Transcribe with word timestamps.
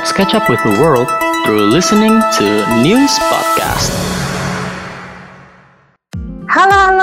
Let's 0.00 0.12
catch 0.12 0.32
up 0.32 0.48
with 0.48 0.62
the 0.62 0.80
world 0.80 1.10
through 1.44 1.60
listening 1.60 2.22
to 2.38 2.82
News 2.82 3.10
Podcast. 3.18 4.19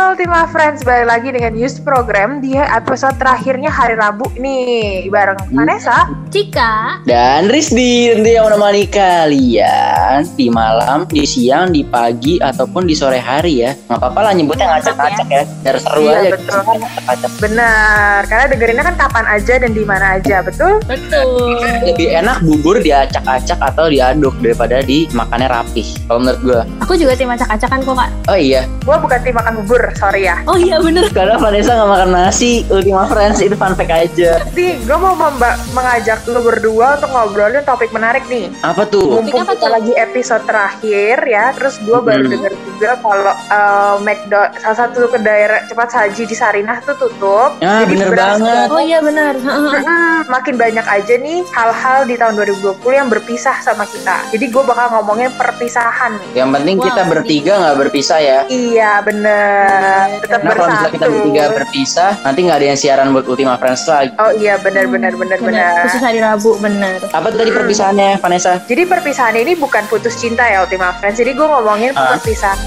Halo 0.08 0.16
Ultima 0.24 0.48
Friends, 0.48 0.88
balik 0.88 1.04
lagi 1.12 1.36
dengan 1.36 1.52
news 1.52 1.84
program 1.84 2.40
di 2.40 2.56
episode 2.56 3.20
terakhirnya 3.20 3.68
hari 3.68 4.00
Rabu 4.00 4.24
nih 4.40 5.12
bareng 5.12 5.36
Vanessa. 5.52 6.08
Cika 6.32 7.04
Dan 7.04 7.52
Rizdi 7.52 8.16
tentu 8.16 8.32
yang 8.32 8.48
menemani 8.48 8.88
kalian 8.88 10.24
di 10.40 10.48
malam, 10.48 11.04
di 11.12 11.28
siang, 11.28 11.76
di 11.76 11.84
pagi, 11.84 12.40
ataupun 12.40 12.88
di 12.88 12.96
sore 12.96 13.20
hari 13.20 13.68
ya. 13.68 13.76
Nggak 13.76 14.00
apa-apa 14.00 14.20
lah 14.24 14.32
nyebutnya 14.32 14.80
ngacak-ngacak 14.80 15.28
ya. 15.28 15.44
Biar 15.44 15.76
seru 15.76 16.00
Iya, 16.00 16.16
aja. 16.16 16.30
betul. 16.40 16.60
Ngacak-ngacak. 16.64 17.32
Benar, 17.44 18.20
karena 18.32 18.46
dengerinnya 18.48 18.84
kan 18.88 18.96
kapan 18.96 19.26
aja 19.28 19.54
dan 19.60 19.72
di 19.76 19.84
mana 19.84 20.06
aja, 20.24 20.36
betul? 20.40 20.80
betul 20.88 21.60
Lebih 21.84 22.08
enak 22.16 22.48
bubur 22.48 22.80
diacak-acak 22.80 23.60
atau 23.60 23.92
diaduk 23.92 24.40
daripada 24.40 24.80
dimakannya 24.88 25.52
rapih. 25.52 25.88
Kalau 26.08 26.24
menurut 26.24 26.40
gua. 26.48 26.62
aku 26.80 26.96
juga 26.96 27.12
tim 27.20 27.28
acak-acakan 27.28 27.84
kok 27.84 27.96
kak 28.00 28.10
Oh 28.32 28.40
iya, 28.40 28.64
Gua 28.88 28.96
bukan 29.04 29.20
tim 29.20 29.36
makan 29.36 29.64
bubur, 29.64 29.84
sorry 29.98 30.22
ya. 30.24 30.38
oh 30.46 30.56
iya 30.56 30.78
bener 30.78 31.10
karena 31.10 31.36
Vanessa 31.36 31.74
nggak 31.74 31.90
makan 31.90 32.10
nasi. 32.12 32.62
Ultima 32.68 33.04
Friends 33.04 33.40
itu 33.40 33.54
fun 33.54 33.74
fact 33.74 33.90
aja. 33.90 34.46
Nih, 34.52 34.78
gue 34.78 34.98
mau 34.98 35.14
memba- 35.14 35.58
mengajak 35.72 36.22
lu 36.26 36.40
berdua 36.40 36.96
untuk 36.96 37.10
ngobrolin 37.10 37.64
topik 37.64 37.90
menarik 37.90 38.22
nih. 38.28 38.54
Apa 38.62 38.86
tuh? 38.86 39.18
Mumpung 39.18 39.42
apa 39.42 39.54
kita 39.54 39.66
tuh? 39.66 39.74
lagi 39.74 39.94
episode 39.94 40.44
terakhir 40.44 41.18
ya, 41.24 41.46
terus 41.52 41.76
gue 41.80 41.98
baru 41.98 42.22
Hmm. 42.22 42.32
denger 42.32 42.52
juga 42.78 42.94
kalau 43.00 43.34
uh, 43.50 43.96
McDo 44.00 44.38
salah 44.56 44.78
satu 44.80 45.10
kedai 45.10 45.42
re- 45.46 45.66
cepat 45.66 45.90
saji 45.90 46.24
di 46.24 46.34
Sarinah 46.34 46.78
tuh 46.82 46.96
tutup. 46.96 47.58
Ah, 47.60 47.82
Jadi 47.82 47.92
bener 47.92 48.10
banget. 48.14 48.68
oh 48.70 48.78
iya 48.80 49.00
Mm-mm, 49.02 49.82
makin 50.28 50.56
banyak 50.56 50.84
aja 50.84 51.14
nih 51.16 51.42
hal-hal 51.48 52.06
di 52.06 52.14
tahun 52.14 52.38
2020 52.38 52.78
yang 52.92 53.08
berpisah 53.08 53.58
sama 53.60 53.84
kita. 53.84 54.30
Jadi 54.30 54.46
gue 54.48 54.62
bakal 54.62 54.94
ngomongin 54.94 55.34
perpisahan 55.34 56.14
nih. 56.16 56.30
Yang 56.38 56.50
penting 56.54 56.76
Wow, 56.78 56.86
kita 56.86 57.02
bertiga 57.08 57.52
nggak 57.58 57.78
berpisah 57.80 58.20
ya. 58.20 58.40
Iya 58.48 58.92
bener, 59.02 60.22
tetap 60.22 60.40
kalau 60.40 60.54
misalnya 60.60 60.78
bersatu. 60.78 60.94
kita 60.94 61.06
bertiga 61.10 61.44
berpisah, 61.52 62.12
nanti 62.22 62.40
nggak 62.44 62.58
ada 62.58 62.68
yang 62.68 62.78
siaran 62.78 63.08
buat 63.10 63.26
Ultima 63.26 63.56
Friends 63.56 63.84
lagi. 63.84 64.14
Oh 64.16 64.32
iya 64.32 64.56
bener 64.58 64.86
bener 64.86 65.14
bener 65.14 65.40
bener. 65.40 65.74
khusus 65.82 66.00
hari 66.00 66.20
Rabu 66.20 66.58
bener 66.58 67.00
Apa 67.10 67.28
tadi 67.30 67.50
perpisahannya, 67.50 68.20
Vanessa? 68.20 68.62
Jadi 68.62 68.84
perpisahan 68.84 69.36
ini 69.36 69.56
bukan 69.56 69.88
putus 69.88 70.14
cinta 70.16 70.44
ya 70.44 70.62
Ultima 70.62 70.94
Friends. 70.94 71.18
Jadi 71.18 71.32
gue 71.32 71.48
ngomongin 71.48 71.92
Ah. 71.94 72.14
perpisahan 72.14 72.60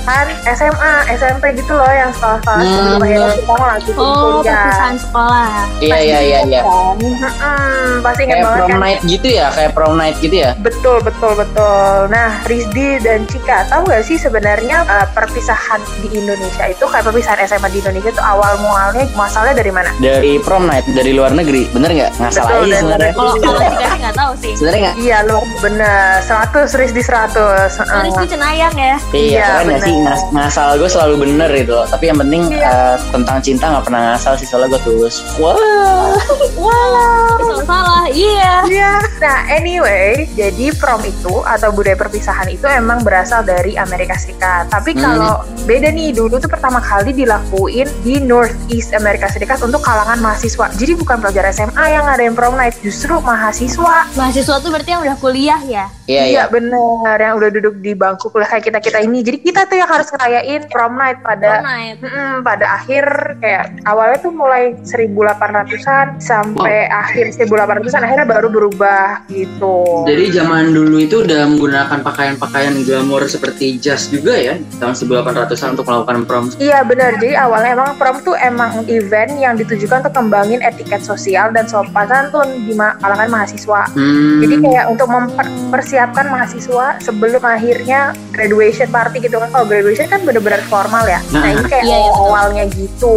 SMA, 0.50 0.92
SMP 1.12 1.44
gitu 1.54 1.72
loh 1.72 1.86
yang 1.86 2.10
sekolah-sekolah 2.10 2.58
Hmm. 2.60 2.70
sebelum 2.70 3.00
akhirnya 3.00 3.28
kita 3.34 3.46
mau 3.50 3.66
lanjutin 3.66 3.96
oh 3.96 4.10
kuliah. 4.10 4.54
perpisahan 4.56 4.96
sekolah 4.96 5.48
Iya 5.80 5.96
iya 5.98 6.18
iya 6.20 6.38
iya. 6.44 6.60
Hmm, 6.64 7.94
pasti 8.00 8.20
ingat 8.22 8.34
Kayak 8.34 8.44
banget 8.44 8.58
prom 8.58 8.70
kan? 8.70 8.80
night 8.80 9.00
gitu 9.02 9.28
ya, 9.28 9.46
kayak 9.50 9.70
prom 9.72 9.94
night 9.94 10.16
gitu 10.18 10.36
ya. 10.36 10.50
Betul 10.56 10.96
betul 11.00 11.32
betul. 11.34 11.88
Nah 12.08 12.30
Rizdi 12.44 12.88
dan 12.98 13.24
Cika 13.24 13.66
tahu 13.66 13.86
gak 13.86 14.02
sih 14.02 14.16
sebenarnya 14.16 14.84
uh, 14.84 15.06
perpisahan 15.10 15.80
di 16.00 16.08
Indonesia 16.14 16.64
itu 16.66 16.84
kayak 16.84 17.02
perpisahan 17.02 17.38
SMA 17.42 17.68
di 17.70 17.78
Indonesia 17.80 18.10
itu 18.10 18.22
awal 18.22 18.52
mualnya 18.60 19.04
masalahnya 19.14 19.56
dari 19.56 19.70
mana? 19.70 19.90
Dari 19.96 20.38
prom 20.38 20.64
night 20.64 20.84
dari 20.90 21.12
luar 21.12 21.30
negeri, 21.30 21.68
bener 21.68 21.90
nggak? 21.90 22.10
Ngasal 22.18 22.42
Betul, 22.42 22.62
aja 22.62 22.76
sebenarnya. 22.76 23.12
kalau 23.12 23.32
kalau 23.36 23.60
Cika 23.60 23.86
sih 23.86 23.98
nggak 24.00 24.16
tahu 24.16 24.32
sih 24.36 24.52
Sebenarnya 24.54 24.80
nggak? 24.82 24.94
Iya 24.98 25.16
lu 25.22 25.38
bener 25.58 25.94
100 26.20 26.78
Rizdi 26.78 27.02
100 27.02 27.38
Oh, 27.80 28.02
Rizky 28.02 28.26
cenayang 28.28 28.74
ya 28.74 28.96
Iya, 29.10 29.20
Iya, 29.20 29.44
keren 29.60 29.66
bener. 29.90 30.06
Ngas- 30.06 30.28
ngasal 30.30 30.68
gue 30.76 30.88
selalu 30.88 31.14
bener 31.20 31.50
gitu 31.52 31.72
loh. 31.74 31.86
Tapi 31.86 32.04
yang 32.06 32.18
penting 32.18 32.42
Iya. 32.48 32.64
eh, 32.64 32.96
tentang 33.10 33.38
cinta 33.40 33.64
nggak 33.68 33.84
pernah 33.84 34.00
ngasal 34.08 34.32
sih 34.34 34.46
soalnya 34.46 34.68
gue 34.70 34.82
tulus. 34.84 35.20
Wah. 35.36 36.14
salah 36.60 37.26
salah 37.64 38.04
iya 38.08 38.62
Iya. 38.62 38.92
Nah, 39.18 39.38
anyway, 39.50 40.24
jadi 40.30 40.72
prom 40.74 41.00
itu 41.02 41.42
atau 41.42 41.68
budaya 41.70 41.92
perpisahan 41.94 42.48
itu 42.48 42.64
emang 42.64 43.00
berasal 43.00 43.42
dari 43.42 43.74
Amerika 43.74 44.14
Serikat. 44.14 44.68
Tapi 44.68 44.92
Hmm. 44.92 45.00
kalau 45.02 45.34
beda 45.62 45.90
nih, 45.90 46.10
dulu 46.10 46.36
tuh 46.36 46.46
pertama 46.46 46.78
kali 46.78 47.12
dilakuin 47.12 47.88
di 48.00 48.16
Northeast 48.18 48.92
Amerika 48.92 49.26
Serikat 49.26 49.60
untuk 49.60 49.80
kalangan 49.80 50.18
mahasiswa. 50.18 50.68
Jadi 50.70 50.92
bukan 50.94 51.18
pelajar 51.18 51.48
SMA 51.48 51.84
yang 51.90 52.04
ngadain 52.04 52.32
prom 52.32 52.54
night, 52.54 52.76
justru 52.80 53.16
mahasiswa. 53.18 54.08
mahasiswa 54.12 54.54
tuh 54.58 54.70
berarti 54.70 54.90
yang 54.90 55.02
udah 55.02 55.16
kuliah 55.16 55.60
ya 55.62 55.84
Iya 56.04 56.22
iya. 56.26 56.42
bener, 56.46 57.16
yang 57.16 57.34
udah 57.34 57.50
duduk 57.50 57.78
di 57.78 57.92
bangku 57.92 58.28
kuliah 58.28 58.48
kayak 58.48 58.64
kita 58.66 58.78
kita 58.78 58.98
ini. 59.00 59.20
Jadi 59.20 59.38
kita 59.40 59.64
tuh 59.64 59.76
yang 59.80 59.90
harus 59.90 60.08
ngerayain 60.12 60.62
prom 60.68 60.94
night 61.00 61.18
pada 61.24 61.64
Prom 61.64 61.66
night 61.66 61.96
Mm-mm, 62.04 62.32
pada 62.44 62.66
akhir 62.76 63.04
kayak 63.40 63.64
awalnya 63.88 64.18
tuh 64.20 64.32
mulai 64.32 64.76
1800-an 64.84 66.20
sampai 66.20 66.86
akhir 66.92 67.32
1800-an 67.40 68.02
akhirnya 68.04 68.26
baru 68.28 68.48
berubah 68.52 69.24
gitu. 69.32 70.04
Jadi 70.04 70.36
zaman 70.36 70.76
dulu 70.76 71.00
itu 71.00 71.24
udah 71.24 71.48
menggunakan 71.48 71.98
pakaian-pakaian 72.04 72.84
glamor 72.84 73.24
seperti 73.24 73.80
jas 73.80 74.12
juga 74.12 74.36
ya 74.36 74.60
tahun 74.76 74.92
1800-an 74.92 75.68
untuk 75.78 75.86
melakukan 75.88 76.16
prom. 76.28 76.44
Iya 76.60 76.84
benar. 76.84 77.16
Jadi 77.16 77.32
awalnya 77.38 77.70
emang 77.80 77.90
prom 77.96 78.16
tuh 78.20 78.36
emang 78.36 78.84
event 78.90 79.32
yang 79.40 79.54
ditujukan 79.56 80.04
untuk 80.04 80.14
kembangin 80.16 80.60
etiket 80.60 81.00
sosial 81.00 81.54
dan 81.54 81.64
sopan 81.64 82.10
santun 82.10 82.66
di 82.66 82.74
ma- 82.74 82.98
kalangan 82.98 83.30
mahasiswa. 83.30 83.82
Hmm. 83.94 84.42
Jadi 84.42 84.54
kayak 84.66 84.86
untuk 84.90 85.08
mempersiapkan 85.08 86.26
mahasiswa 86.26 86.98
sebelum 86.98 87.42
akhirnya 87.46 88.12
graduation 88.34 88.90
party 88.90 89.22
gitu 89.22 89.38
kan. 89.38 89.48
Kalau 89.54 89.66
graduation 89.70 90.10
kan 90.10 90.20
bener-bener 90.26 90.58
formal 90.66 91.06
ya. 91.06 91.22
Nah, 91.30 91.40
Nah. 91.40 91.50
ini 91.54 91.64
kayak 91.64 91.84
Iya, 91.86 91.96
iya, 91.96 92.12
awalnya 92.12 92.64
gitu. 92.74 93.16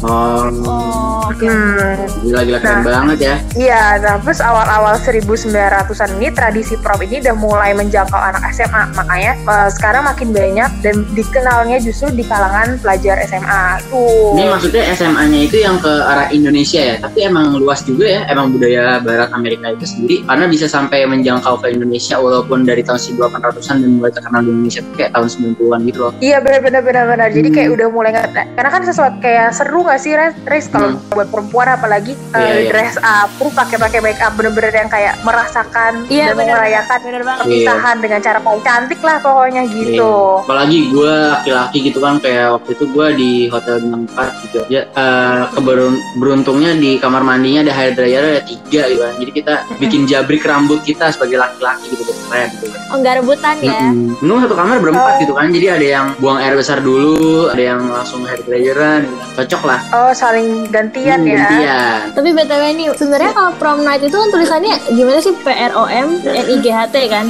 Oh, 0.00 0.42
oh 0.48 1.28
oke 1.28 1.44
Hmm. 1.44 2.08
gila-gila 2.24 2.58
keren 2.58 2.80
Nah. 2.80 2.84
banget 2.88 3.18
ya. 3.20 3.36
Iya, 3.54 3.82
nah 4.00 4.14
terus 4.18 4.40
awal-awal 4.40 4.96
1900-an 4.96 6.16
ini 6.16 6.28
tradisi 6.30 6.74
prom 6.78 6.98
ini 6.98 7.20
udah 7.20 7.36
mulai 7.36 7.70
menjangkau 7.72 8.16
anak 8.16 8.42
SMA. 8.50 8.88
Makanya 8.94 9.32
eh, 9.36 9.68
sekarang 9.70 10.02
makin 10.04 10.32
banyak 10.32 10.70
dan 10.80 10.94
dikenalnya 11.12 11.76
justru 11.78 12.08
di 12.10 12.24
kalangan 12.24 12.78
pelajar 12.78 13.20
SMA. 13.22 13.78
Tuh. 13.86 14.34
Ini 14.34 14.48
maksudnya 14.48 14.82
SMA-nya 14.92 15.40
itu 15.44 15.56
yang 15.58 15.76
ke 15.76 15.92
arah 16.02 16.28
Indonesia 16.30 16.80
ya, 16.80 16.96
tapi 16.96 17.22
emang 17.22 17.52
luas 17.54 17.82
juga 17.82 18.06
ya, 18.06 18.20
emang 18.26 18.50
budaya 18.50 18.98
Barat 18.98 19.30
Amerika 19.32 19.68
itu 19.68 19.84
sendiri, 19.84 20.16
karena 20.24 20.46
bisa 20.46 20.66
sampai 20.66 21.04
menjangkau 21.04 21.58
ke 21.58 21.70
Indonesia 21.70 22.16
walaupun 22.16 22.62
dari 22.62 22.80
tahun 22.80 22.98
1800-an 22.98 23.82
dan 23.82 23.90
mulai 23.92 24.10
terkenal 24.10 24.40
di 24.40 24.50
Indonesia 24.50 24.80
tuh 24.80 24.94
kayak 24.94 25.10
tahun 25.12 25.28
90-an 25.28 25.81
gitu 25.84 25.98
loh. 26.00 26.12
Iya 26.18 26.38
benar-benar 26.38 26.82
benar-benar. 26.82 27.28
Jadi 27.30 27.48
Hmm. 27.48 27.56
kayak 27.56 27.70
udah 27.72 27.86
mulai 27.88 28.10
nggak 28.10 28.26
karena 28.52 28.70
kan 28.70 28.82
sesuatu 28.82 29.16
kayak 29.18 29.48
seru 29.52 29.80
gak 29.82 29.98
sih 29.98 30.12
Res? 30.12 30.34
Res 30.44 30.66
kalau 30.66 30.88
Hmm. 30.90 31.02
buat 31.10 31.28
perempuan 31.28 31.68
apalagi 31.68 32.12
Iya, 32.32 32.38
eh, 32.38 32.54
iya. 32.58 32.70
dress 32.70 32.96
up, 32.96 33.28
terus 33.32 33.52
pakai-pakai 33.52 34.00
make 34.00 34.18
up 34.18 34.32
bener-bener 34.32 34.72
yang 34.72 34.88
kayak 34.88 35.14
merasakan 35.22 35.92
iya 36.08 36.30
dan 36.30 36.36
bener 36.36 36.54
merayakan 36.54 36.98
bener 37.02 37.22
banget 37.22 37.42
perpisahan 37.42 37.96
dengan 37.98 38.20
cara 38.20 38.38
paling 38.38 38.62
cantik 38.62 39.00
lah 39.00 39.16
pokoknya 39.18 39.62
gitu. 39.66 40.12
Iya. 40.32 40.42
Apalagi 40.42 40.78
gue 40.88 41.14
laki-laki 41.30 41.78
gitu 41.82 41.98
kan, 41.98 42.14
kayak 42.18 42.46
waktu 42.52 42.70
itu 42.72 42.84
gue 42.86 43.06
di 43.14 43.30
hotel 43.48 43.74
bintang 43.78 44.04
4 44.08 44.28
gitu. 44.42 44.60
Ya, 44.68 44.82
eh, 44.88 45.40
keberun- 45.52 46.00
beruntungnya 46.16 46.72
di 46.74 46.96
kamar 46.96 47.20
mandinya 47.20 47.60
ada 47.60 47.72
hair 47.72 47.92
dryer 47.92 48.22
ada 48.22 48.42
tiga 48.42 48.82
gitu 48.86 49.00
kan. 49.00 49.14
Jadi 49.16 49.30
kita 49.32 49.54
bikin 49.78 50.00
jabrik 50.04 50.42
rambut 50.42 50.80
kita 50.80 51.08
sebagai 51.08 51.36
laki-laki 51.36 51.90
gitu, 51.90 52.02
keren 52.24 52.48
gitu. 52.52 52.66
oh 52.88 52.96
nggak 52.98 53.14
rebutan 53.18 53.56
ya 53.58 53.88
Mm-mm. 53.88 54.20
Untung 54.20 54.38
satu 54.38 54.52
kamar 54.52 54.76
berempat 54.78 55.12
Oh. 55.12 55.20
gitu 55.20 55.32
kan, 55.32 55.48
jadi 55.48 55.66
ada 55.76 55.86
yang 55.86 56.06
buang 56.20 56.38
air 56.38 56.54
besar 56.54 56.78
dulu, 56.80 57.48
ada 57.48 57.62
yang 57.62 57.80
langsung 57.88 58.24
hair 58.28 58.40
dryeran, 58.44 59.08
gitu. 59.08 59.42
cocok 59.42 59.62
lah. 59.64 59.80
Oh 59.92 60.12
saling 60.12 60.68
gantian 60.68 61.24
Hmm, 61.24 61.28
ya. 61.28 61.38
Gantian. 61.44 62.00
Tapi 62.16 62.28
BTW 62.32 62.62
nih, 62.76 62.86
sebenarnya 62.96 63.30
kalau 63.32 63.52
prom 63.56 63.80
night 63.84 64.02
itu 64.02 64.16
kan 64.16 64.28
tulisannya 64.30 64.74
gimana 64.92 65.18
sih? 65.18 65.32
P 65.32 65.46
R 65.48 65.72
O 65.74 65.84
M 65.88 66.20
N 66.22 66.46
I 66.46 66.56
G 66.60 66.66
H 66.68 66.92
T 66.92 66.96
kan? 67.08 67.28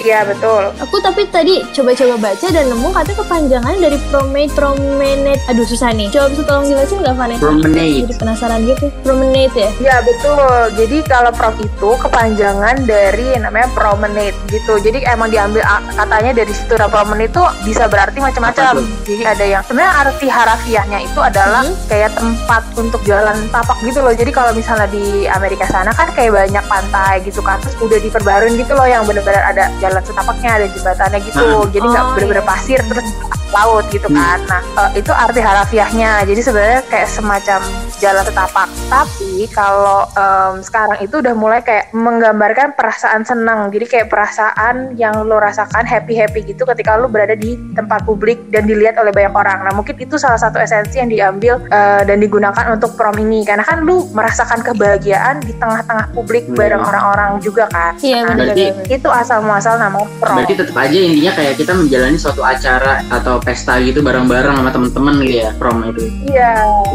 Iya 0.00 0.24
betul. 0.24 0.72
Aku 0.80 0.96
tapi 1.00 1.28
tadi 1.28 1.60
coba-coba 1.72 2.30
baca 2.30 2.46
dan 2.50 2.66
nemu 2.68 2.88
katanya 2.92 3.16
kepanjangan 3.20 3.74
dari 3.78 3.98
promenade 4.08 4.52
promenade. 4.54 5.42
Aduh 5.50 5.66
susah 5.66 5.90
nih. 5.92 6.08
Coba 6.08 6.32
bisa 6.32 6.42
tolong 6.46 6.66
jelasin 6.66 6.98
nggak 7.04 7.16
Vanessa? 7.16 7.42
Promenade. 7.44 8.00
Jadi 8.08 8.14
penasaran 8.16 8.60
gitu. 8.64 8.86
Promenade 9.04 9.54
ya? 9.54 9.70
Ya 9.82 9.96
betul. 10.02 10.58
Jadi 10.78 10.96
kalau 11.06 11.30
prom 11.34 11.54
itu 11.60 11.90
kepanjangan 12.00 12.76
dari 12.88 13.36
namanya 13.36 13.68
promenade 13.76 14.36
gitu. 14.48 14.80
Jadi 14.80 15.04
emang 15.04 15.28
diambil 15.28 15.62
katanya 15.94 16.32
dari 16.42 16.52
situ. 16.52 16.74
Nah 16.74 16.88
promenade 16.88 17.32
itu 17.34 17.44
bisa 17.74 17.90
berarti 17.90 18.22
macam-macam. 18.22 18.86
Jadi 19.02 19.22
ada 19.26 19.42
yang 19.44 19.62
sebenarnya 19.66 19.92
arti 20.06 20.26
harafiahnya 20.30 20.98
itu 21.02 21.18
adalah 21.18 21.66
Hmm. 21.66 21.74
kayak 21.90 22.14
tempat 22.14 22.62
untuk 22.78 23.02
jalan 23.02 23.34
tapak 23.50 23.74
gitu 23.82 23.98
loh. 23.98 24.14
Jadi 24.14 24.30
kalau 24.30 24.54
misalnya 24.54 24.86
di 24.86 25.26
Amerika 25.26 25.66
sana 25.66 25.90
kan 25.90 26.06
kayak 26.14 26.38
banyak 26.38 26.64
pantai 26.70 27.18
gitu 27.26 27.42
kan. 27.42 27.58
Terus 27.66 27.74
udah 27.82 27.98
diperbaruin 27.98 28.54
gitu 28.54 28.78
loh 28.78 28.86
yang 28.86 29.02
benar-benar 29.02 29.42
ada 29.42 29.74
jalan 29.82 29.98
setapaknya, 30.06 30.50
ada 30.62 30.66
jembatannya 30.70 31.18
gitu. 31.26 31.42
Ah. 31.42 31.66
Jadi 31.66 31.86
nggak 31.90 32.04
Oh, 32.06 32.14
iya. 32.14 32.42
pasir 32.46 32.78
terus 32.86 33.08
laut 33.50 33.86
gitu 33.90 34.06
Hmm. 34.06 34.18
kan. 34.18 34.38
Nah, 34.46 34.62
eh, 34.86 35.02
itu 35.02 35.10
arti 35.10 35.40
harafiahnya. 35.42 36.26
Jadi 36.26 36.40
sebenarnya 36.42 36.80
kayak 36.86 37.06
semacam 37.06 37.60
jalan 37.98 38.22
setapak. 38.22 38.68
Tapi 38.86 39.46
kalau 39.50 40.06
em, 40.14 40.62
sekarang 40.62 40.98
itu 41.00 41.18
udah 41.18 41.34
mulai 41.34 41.58
kayak 41.58 41.90
menggambarkan 41.90 42.74
perasaan 42.74 43.22
senang. 43.22 43.70
Jadi 43.70 43.86
kayak 43.88 44.06
perasaan 44.10 44.94
yang 44.94 45.26
lo 45.26 45.38
rasakan 45.38 45.86
happy-happy 45.86 46.46
gitu 46.46 46.62
ketika 46.66 46.94
lo 46.94 47.06
berada 47.06 47.34
di 47.34 47.54
tempat 47.72 48.04
publik 48.04 48.52
dan 48.52 48.68
dilihat 48.68 49.00
oleh 49.00 49.10
banyak 49.10 49.32
orang. 49.32 49.64
Nah 49.64 49.72
mungkin 49.72 49.96
itu 49.96 50.20
salah 50.20 50.36
satu 50.36 50.60
esensi 50.60 51.00
yang 51.00 51.08
diambil 51.08 51.64
uh, 51.72 52.02
dan 52.04 52.20
digunakan 52.20 52.64
untuk 52.76 52.92
prom 52.94 53.16
ini 53.16 53.42
karena 53.42 53.64
kan 53.64 53.80
lu 53.80 54.04
merasakan 54.12 54.60
kebahagiaan 54.60 55.40
di 55.40 55.56
tengah-tengah 55.56 56.12
publik 56.12 56.44
Hmm. 56.44 56.60
bareng 56.60 56.82
orang-orang 56.84 57.30
juga 57.40 57.64
kan. 57.72 57.96
Iya 57.98 58.20
Nah, 58.24 58.36
benar 58.36 58.56
itu 58.84 59.08
asal 59.08 59.40
muasal 59.40 59.80
nama 59.80 59.96
prom. 60.20 60.36
Berarti 60.38 60.54
tetap 60.60 60.76
aja 60.76 60.98
intinya 60.98 61.32
kayak 61.32 61.54
kita 61.56 61.72
menjalani 61.72 62.18
suatu 62.20 62.42
acara 62.44 63.00
atau 63.08 63.40
pesta 63.40 63.80
gitu 63.80 64.04
bareng-bareng 64.04 64.54
sama 64.60 64.70
temen-temen 64.70 65.14
gitu 65.24 65.36
ya 65.40 65.50
prom 65.56 65.80
itu. 65.88 66.04
Iya, 66.28 66.52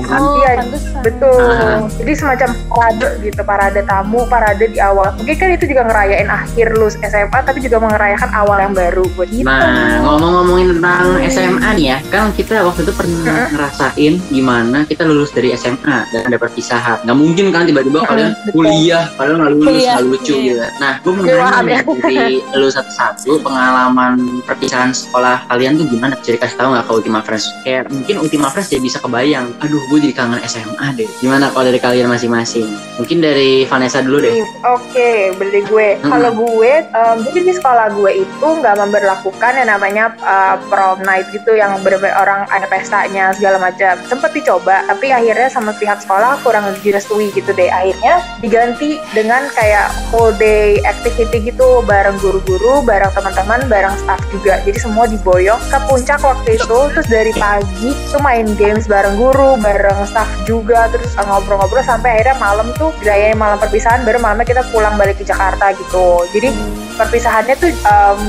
Kan? 0.10 0.19
Oh, 0.21 0.33
iya, 0.42 0.51
betul. 1.06 1.38
Ah. 1.38 1.86
Jadi 2.01 2.12
semacam 2.16 2.50
parade 2.71 3.07
gitu, 3.21 3.42
parade 3.45 3.81
tamu, 3.86 4.25
parade 4.25 4.66
di 4.71 4.80
awal. 4.81 5.13
Mungkin 5.21 5.36
kan 5.38 5.50
itu 5.54 5.66
juga 5.69 5.86
ngerayain 5.86 6.30
akhir 6.30 6.68
lu 6.75 6.88
SMA, 6.89 7.39
tapi 7.45 7.60
juga 7.62 7.77
merayakan 7.83 8.30
awal 8.33 8.57
yang 8.63 8.74
baru 8.74 9.06
buat 9.13 9.30
gitu. 9.30 9.45
Nah, 9.45 10.01
ngomong-ngomongin 10.49 10.81
tentang 10.81 11.07
SMA 11.29 11.69
nih 11.77 11.85
ya, 11.93 11.97
kan 12.09 12.33
kita 12.33 12.65
waktu 12.65 12.81
itu 12.81 12.93
pernah 12.97 13.45
ngerasain 13.53 14.13
gimana 14.33 14.77
kita 14.89 15.05
lulus 15.05 15.29
dari 15.29 15.53
SMA 15.53 15.97
dan 16.09 16.21
ada 16.25 16.37
perpisahan. 16.41 17.05
Nggak 17.05 17.17
mungkin 17.21 17.45
kan 17.53 17.69
tiba-tiba 17.69 18.01
kalian 18.09 18.33
kuliah, 18.49 19.05
padahal 19.13 19.37
nggak 19.45 19.53
lulus, 19.53 19.69
Kuliah, 19.69 19.93
nggak 19.93 20.05
lucu 20.09 20.33
iya. 20.33 20.45
gitu. 20.49 20.59
Nah, 20.81 20.93
gue 21.05 21.11
mau 21.13 21.23
Iya, 21.29 21.37
nanya 21.37 21.69
ya. 21.69 21.81
dari 21.85 22.35
lu 22.59 22.67
satu-satu 22.73 23.31
pengalaman 23.45 24.15
perpisahan 24.49 24.89
sekolah 24.89 25.45
kalian 25.53 25.77
tuh 25.77 25.85
gimana? 25.85 26.13
Jadi 26.25 26.37
kasih 26.41 26.57
tahu 26.57 26.69
nggak 26.73 26.85
ke 26.89 26.93
Ultima 26.97 27.19
Friends? 27.21 27.45
Kayak 27.61 27.93
mungkin 27.93 28.15
Ultima 28.17 28.47
Friends 28.49 28.69
jadi 28.73 28.81
bisa 28.81 28.97
kebayang, 28.97 29.53
aduh 29.61 29.81
gue 29.93 29.97
jadi 30.01 30.13
kangen 30.17 30.41
SMA 30.49 30.87
deh. 30.97 31.09
Gimana 31.21 31.53
kalau 31.53 31.69
dari 31.69 31.77
kalian 31.77 32.09
masing-masing? 32.09 32.65
Mungkin 32.97 33.21
dari 33.21 33.69
Vanessa 33.69 34.01
dulu 34.01 34.25
deh. 34.25 34.41
Oke, 34.65 35.29
beli 35.37 35.61
gue. 35.69 36.01
Hmm. 36.01 36.09
Kalau 36.09 36.31
gue, 36.33 36.73
em, 36.81 37.17
jadi 37.29 37.39
di 37.45 37.53
sekolah 37.53 37.93
gue 37.93 38.11
itu 38.25 38.47
nggak 38.47 38.75
memberlakukan 38.81 39.51
yang 39.53 39.69
namanya 39.69 40.11
uh, 40.25 40.38
prom 40.68 41.00
night 41.06 41.27
gitu, 41.31 41.56
yang 41.56 41.75
bener-bener 41.83 42.15
orang 42.18 42.45
ada 42.50 42.65
pestanya 42.68 43.31
segala 43.36 43.59
macam. 43.59 43.97
Sempet 44.07 44.31
dicoba, 44.36 44.83
tapi 44.88 45.12
akhirnya 45.13 45.50
sama 45.51 45.71
pihak 45.77 46.01
sekolah 46.03 46.39
kurang 46.41 46.65
direstui 46.81 47.30
gitu 47.36 47.51
deh. 47.53 47.69
Akhirnya 47.69 48.24
diganti 48.44 48.97
dengan 49.12 49.47
kayak 49.53 49.91
whole 50.09 50.33
day 50.38 50.80
activity 50.88 51.51
gitu, 51.51 51.83
bareng 51.86 52.18
guru-guru, 52.24 52.81
bareng 52.83 53.12
teman-teman, 53.13 53.65
bareng 53.68 53.95
staff 54.00 54.19
juga. 54.30 54.62
Jadi 54.63 54.80
semua 54.80 55.06
diboyong 55.06 55.62
ke 55.69 55.80
puncak 55.89 56.21
waktu 56.24 56.57
itu, 56.57 56.80
terus 56.95 57.07
dari 57.07 57.33
pagi 57.35 57.92
tuh 58.12 58.21
main 58.24 58.47
games 58.56 58.85
bareng 58.89 59.15
guru, 59.19 59.59
bareng 59.59 60.03
staff 60.07 60.27
juga, 60.47 60.89
terus 60.89 61.13
uh, 61.19 61.25
ngobrol-ngobrol 61.27 61.83
sampai 61.83 62.19
akhirnya 62.19 62.38
malam 62.42 62.68
tuh 62.75 62.92
dirayain 63.03 63.38
malam 63.38 63.57
perpisahan, 63.62 64.01
baru 64.07 64.19
malamnya 64.21 64.47
kita 64.47 64.63
pulang 64.74 64.95
balik 64.95 65.19
ke 65.21 65.25
Jakarta 65.27 65.71
gitu. 65.75 66.25
Jadi 66.33 66.50
perpisahannya 66.99 67.55
tuh 67.55 67.71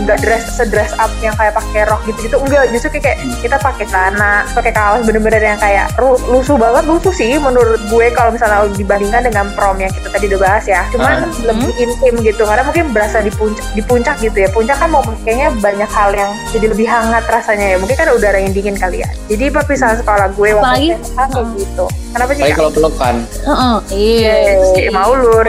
nggak 0.06 0.18
dress 0.22 0.54
sedress 0.54 0.94
up 1.02 1.10
yang 1.18 1.34
kayak 1.34 1.58
pakai 1.58 1.82
rok 1.90 1.98
gitu-gitu 2.06 2.38
enggak. 2.38 2.70
Justru 2.70 2.94
kayak, 2.94 3.02
kayak 3.02 3.18
kita 3.42 3.56
pakai 3.58 3.84
celana 3.90 4.46
pakai 4.54 4.70
kaos 4.70 5.02
bener-bener 5.02 5.42
yang 5.42 5.58
kayak 5.58 5.90
lusuh 6.30 6.54
banget 6.54 6.86
lusuh 6.86 7.10
sih 7.10 7.34
menurut 7.42 7.82
gue 7.90 8.06
kalau 8.14 8.30
misalnya 8.30 8.70
dibandingkan 8.78 9.26
dengan 9.26 9.50
prom 9.58 9.74
yang 9.82 9.90
kita 9.90 10.06
tadi 10.14 10.30
udah 10.30 10.40
bahas 10.40 10.64
ya. 10.70 10.86
Cuman 10.94 11.26
lebih 11.42 11.72
intim 11.82 12.14
gitu 12.22 12.42
karena 12.46 12.62
mungkin 12.62 12.94
berasa 12.94 13.18
di 13.18 13.34
puncak 13.34 13.66
di 13.74 13.82
puncak 13.82 14.16
gitu 14.22 14.38
ya. 14.46 14.48
Puncak 14.54 14.78
kan 14.78 14.88
mau 14.94 15.02
kayaknya 15.26 15.50
banyak 15.58 15.90
hal 15.90 16.10
yang 16.14 16.30
jadi 16.54 16.66
lebih 16.70 16.86
hangat 16.86 17.26
rasanya 17.26 17.74
ya. 17.74 17.76
Mungkin 17.82 17.96
kan 17.98 18.08
udara 18.14 18.38
yang 18.38 18.54
dingin 18.54 18.78
kali 18.78 19.02
ya. 19.02 19.08
Jadi 19.26 19.50
perpisahan 19.50 19.98
sekolah 19.98 20.30
gue 20.38 20.54
waktu 20.54 20.94
SMA 21.02 21.24
kayak 21.26 21.48
gitu. 21.58 21.86
Kenapa 22.10 22.30
sih? 22.34 22.42
Kalau 22.50 22.70
pelukan. 22.74 23.14
Heeh, 23.22 23.76
iya. 23.94 24.34
Eh, 24.58 24.90
mau 24.90 25.14
lur 25.14 25.46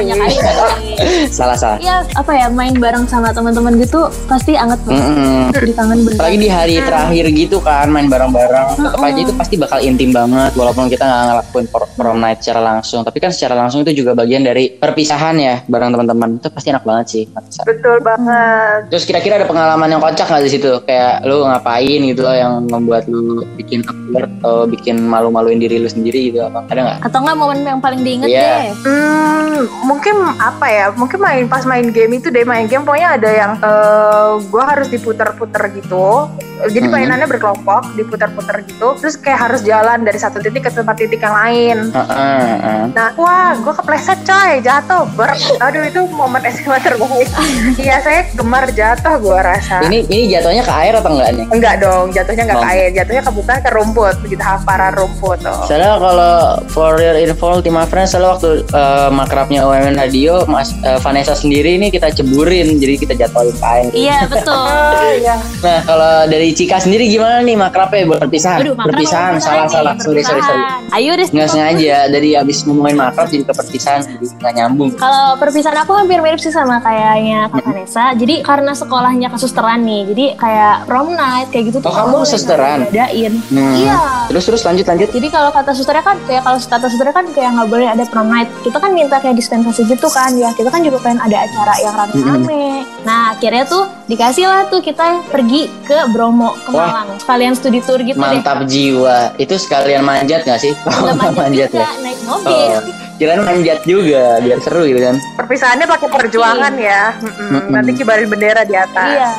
salah 1.34 1.58
salah. 1.58 1.78
Iya, 1.82 2.06
apa 2.14 2.32
ya 2.38 2.48
main 2.54 2.78
bareng 2.78 3.10
sama 3.12 3.30
teman-teman 3.30 3.76
gitu 3.76 4.00
pasti 4.26 4.56
anget 4.56 4.80
banget. 4.82 5.04
Mm-mm. 5.04 5.52
Jadi 5.52 5.72
kangen 5.74 6.00
bener. 6.02 6.16
Apalagi 6.16 6.38
di 6.38 6.50
hari 6.50 6.76
terakhir 6.80 7.26
gitu 7.30 7.58
kan 7.60 7.92
main 7.92 8.08
bareng-bareng. 8.08 8.80
Tetap 8.80 9.02
aja 9.02 9.20
itu 9.20 9.34
pasti 9.36 9.56
bakal 9.56 9.80
intim 9.82 10.10
banget 10.10 10.56
walaupun 10.56 10.88
kita 10.88 11.04
nggak 11.04 11.24
ngelakuin 11.28 11.66
pr- 11.68 11.92
prom 11.92 12.18
night 12.18 12.40
secara 12.40 12.64
langsung. 12.64 13.04
Tapi 13.04 13.20
kan 13.20 13.30
secara 13.30 13.54
langsung 13.54 13.84
itu 13.84 13.92
juga 13.94 14.16
bagian 14.16 14.42
dari 14.42 14.72
perpisahan 14.72 15.36
ya 15.36 15.60
bareng 15.68 15.92
teman-teman. 15.92 16.40
Itu 16.40 16.48
pasti 16.48 16.72
enak 16.72 16.82
banget 16.82 17.06
sih. 17.10 17.24
Masa. 17.28 17.62
betul 17.64 17.98
banget 18.00 18.88
Terus 18.88 19.04
kira-kira 19.04 19.36
ada 19.36 19.46
pengalaman 19.46 19.90
yang 19.90 20.00
kocak 20.00 20.26
nggak 20.26 20.44
di 20.44 20.52
situ? 20.52 20.72
Kayak 20.82 21.26
lu 21.26 21.44
ngapain 21.44 22.00
gitu 22.02 22.22
loh 22.22 22.34
yang 22.34 22.64
membuat 22.64 23.04
lu 23.06 23.44
bikin 23.56 23.84
awkward 23.84 24.32
atau 24.40 24.64
bikin 24.66 24.96
malu-maluin 24.98 25.60
diri 25.60 25.76
lu 25.78 25.88
sendiri 25.88 26.32
gitu 26.32 26.40
apa? 26.42 26.64
Ada 26.68 26.80
nggak? 26.80 26.98
Atau 27.04 27.20
enggak 27.20 27.36
momen 27.36 27.60
yang 27.62 27.82
paling 27.82 28.02
diinget 28.02 28.30
Iya. 28.30 28.40
deh. 28.40 28.66
Hmm, 28.86 29.60
mungkin 29.84 30.16
apa 30.38 30.66
ya? 30.68 30.86
Mungkin 30.94 31.20
main 31.20 31.44
pas 31.46 31.64
main 31.64 31.90
game 31.90 32.14
itu 32.14 32.30
deh 32.30 32.44
main 32.44 32.66
game 32.66 32.84
pokoknya 32.84 33.01
ada 33.04 33.30
yang 33.30 33.52
eh 33.60 34.32
gue 34.42 34.64
harus 34.64 34.88
diputer-puter 34.90 35.64
gitu. 35.78 36.30
Jadi 36.64 36.84
Mhm. 36.84 36.92
mainannya 36.92 37.28
berkelompok, 37.28 37.96
diputer-puter 37.96 38.56
gitu. 38.64 38.94
Terus 38.96 39.16
kayak 39.16 39.40
harus 39.42 39.62
jalan 39.62 40.02
dari 40.02 40.16
satu 40.16 40.38
titik 40.38 40.62
ke 40.62 40.72
tempat 40.72 40.96
titik 40.96 41.20
yang 41.20 41.34
lain. 41.34 41.78
Heeh, 41.90 42.42
heeh. 42.56 42.82
Nah, 42.92 43.10
wah, 43.16 43.56
gue 43.56 43.74
kepleset 43.74 44.22
coy, 44.22 44.60
jatuh. 44.60 45.06
Ber 45.12 45.34
Aduh, 45.60 45.84
itu 45.84 46.02
momen 46.08 46.42
SMA 46.44 46.78
terbaik. 46.78 47.30
Iya, 47.78 47.98
saya 48.00 48.22
gemar 48.32 48.70
jatuh 48.70 49.18
gue 49.18 49.38
rasa. 49.38 49.82
Ini 49.82 50.06
ini 50.06 50.30
jatuhnya 50.30 50.62
ke 50.62 50.74
air 50.76 50.94
atau 50.96 51.10
enggak 51.10 51.30
nih? 51.34 51.46
Enggak 51.50 51.76
dong, 51.80 52.06
jatuhnya 52.10 52.44
nggak 52.46 52.58
ke 52.58 52.62
Oh. 52.62 52.72
air, 52.72 52.88
jatuhnya 52.92 53.22
ke 53.22 53.32
bukan 53.32 53.58
ke 53.58 53.70
rumput, 53.72 54.16
begitu 54.20 54.42
hamparan 54.42 54.94
rumput 54.94 55.38
tuh. 55.40 55.60
Soalnya 55.66 55.98
kalau 55.98 56.36
for 56.68 56.98
your 56.98 57.16
info 57.16 57.48
Ultima 57.54 57.84
Friends 57.84 58.12
soalnya 58.12 58.36
waktu 58.36 58.50
eh, 58.64 59.10
makrabnya 59.10 59.64
UMN 59.64 59.96
Radio 59.96 60.46
Mas 60.46 60.76
eh, 60.80 61.00
Vanessa 61.00 61.34
sendiri 61.34 61.76
ini 61.76 61.90
kita 61.90 62.12
ceburin 62.12 62.78
jadi 62.78 62.96
kita 62.98 63.14
jatuhin 63.18 63.52
ke 63.52 63.66
air. 63.66 63.90
Iya, 63.92 64.18
betul. 64.28 64.54
Oh, 64.54 65.12
iya. 65.18 65.36
Nah 65.60 65.80
kalau 65.82 66.14
dari 66.28 66.51
Cika 66.52 66.78
sendiri 66.84 67.08
gimana 67.08 67.42
nih 67.42 67.56
makrabnya 67.56 68.08
buat 68.08 68.20
perpisahan? 68.22 68.60
Aduh, 68.62 68.76
makrab 68.76 68.88
perpisahan 68.94 69.32
apa 69.38 69.44
salah 69.44 69.68
salah 69.68 69.94
sorry 70.00 70.22
sorry 70.22 70.42
sorry. 70.44 70.64
Ayo 70.94 71.12
deh. 71.16 71.28
Nggak 71.32 71.50
sengaja 71.50 71.98
dari 72.12 72.30
abis 72.36 72.64
ngomongin 72.68 72.98
makrab 73.00 73.28
jadi 73.32 73.44
ke 73.48 73.54
perpisahan 73.56 74.02
jadi 74.06 74.26
nggak 74.40 74.54
nyambung. 74.58 74.90
Kalau 74.96 75.40
perpisahan 75.40 75.78
aku 75.84 75.92
hampir 75.96 76.20
mirip 76.20 76.40
sih 76.40 76.54
sama 76.54 76.80
kayaknya 76.84 77.48
Kak 77.52 77.64
Vanessa. 77.64 78.06
Jadi 78.16 78.36
karena 78.44 78.72
sekolahnya 78.76 79.28
kesusteran 79.32 79.84
nih, 79.86 80.02
jadi 80.14 80.26
kayak 80.36 80.76
prom 80.88 81.14
night 81.14 81.48
kayak 81.54 81.72
gitu 81.72 81.78
tuh. 81.80 81.90
Oh, 81.90 81.96
kamu 81.96 82.16
nggak 82.26 82.90
Diadain. 82.92 83.34
Hmm. 83.52 83.76
Iya. 83.78 84.00
Terus 84.34 84.44
terus 84.48 84.62
lanjut 84.66 84.86
lanjut. 84.88 85.10
Jadi 85.14 85.28
kalau 85.30 85.50
kata 85.54 85.72
susternya 85.76 86.04
kan 86.04 86.18
kayak 86.26 86.42
kalau 86.44 86.58
kata 86.58 86.88
susternya 86.90 87.16
kan 87.16 87.26
kayak 87.32 87.50
nggak 87.56 87.70
boleh 87.70 87.88
ada 87.88 88.04
prom 88.10 88.28
night. 88.32 88.50
Kita 88.66 88.78
kan 88.82 88.92
minta 88.96 89.18
kayak 89.22 89.38
dispensasi 89.38 89.86
gitu 89.86 90.08
kan 90.10 90.34
ya. 90.36 90.50
Kita 90.56 90.70
kan 90.74 90.82
juga 90.82 90.98
pengen 91.04 91.20
ada 91.22 91.38
acara 91.46 91.74
yang 91.84 91.94
rame-rame. 91.96 92.86
Nah 93.06 93.36
akhirnya 93.38 93.64
tuh 93.68 93.84
dikasih 94.10 94.46
lah 94.48 94.68
tuh 94.68 94.82
kita 94.82 95.24
pergi 95.30 95.70
ke 95.86 96.10
Bromo 96.12 96.41
ke 96.66 96.70
Wah. 96.74 96.90
Malang. 96.90 97.08
Sekalian 97.22 97.54
studi 97.54 97.80
tour 97.86 98.00
gitu 98.02 98.18
deh. 98.18 98.22
Mantap 98.22 98.66
jiwa. 98.66 99.34
Itu 99.38 99.56
sekalian 99.62 100.02
manjat 100.02 100.44
nggak 100.48 100.60
sih? 100.60 100.74
Nggak 100.82 101.36
manjat, 101.40 101.70
juga, 101.70 101.86
ya. 101.86 101.90
naik 102.02 102.20
mobil. 102.26 102.78
Oh, 102.78 103.11
kirain 103.22 103.38
manjat 103.40 103.86
juga 103.86 104.42
biar 104.42 104.58
seru 104.60 104.82
gitu 104.84 104.98
kan. 105.00 105.16
Perpisahannya 105.38 105.86
pakai 105.86 106.08
perjuangan 106.10 106.74
ya. 106.74 107.14
Mm-mm. 107.16 107.70
Nanti 107.70 107.94
kibarin 107.94 108.26
bendera 108.26 108.66
di 108.66 108.74
atas. 108.74 109.06
Iya. 109.08 109.30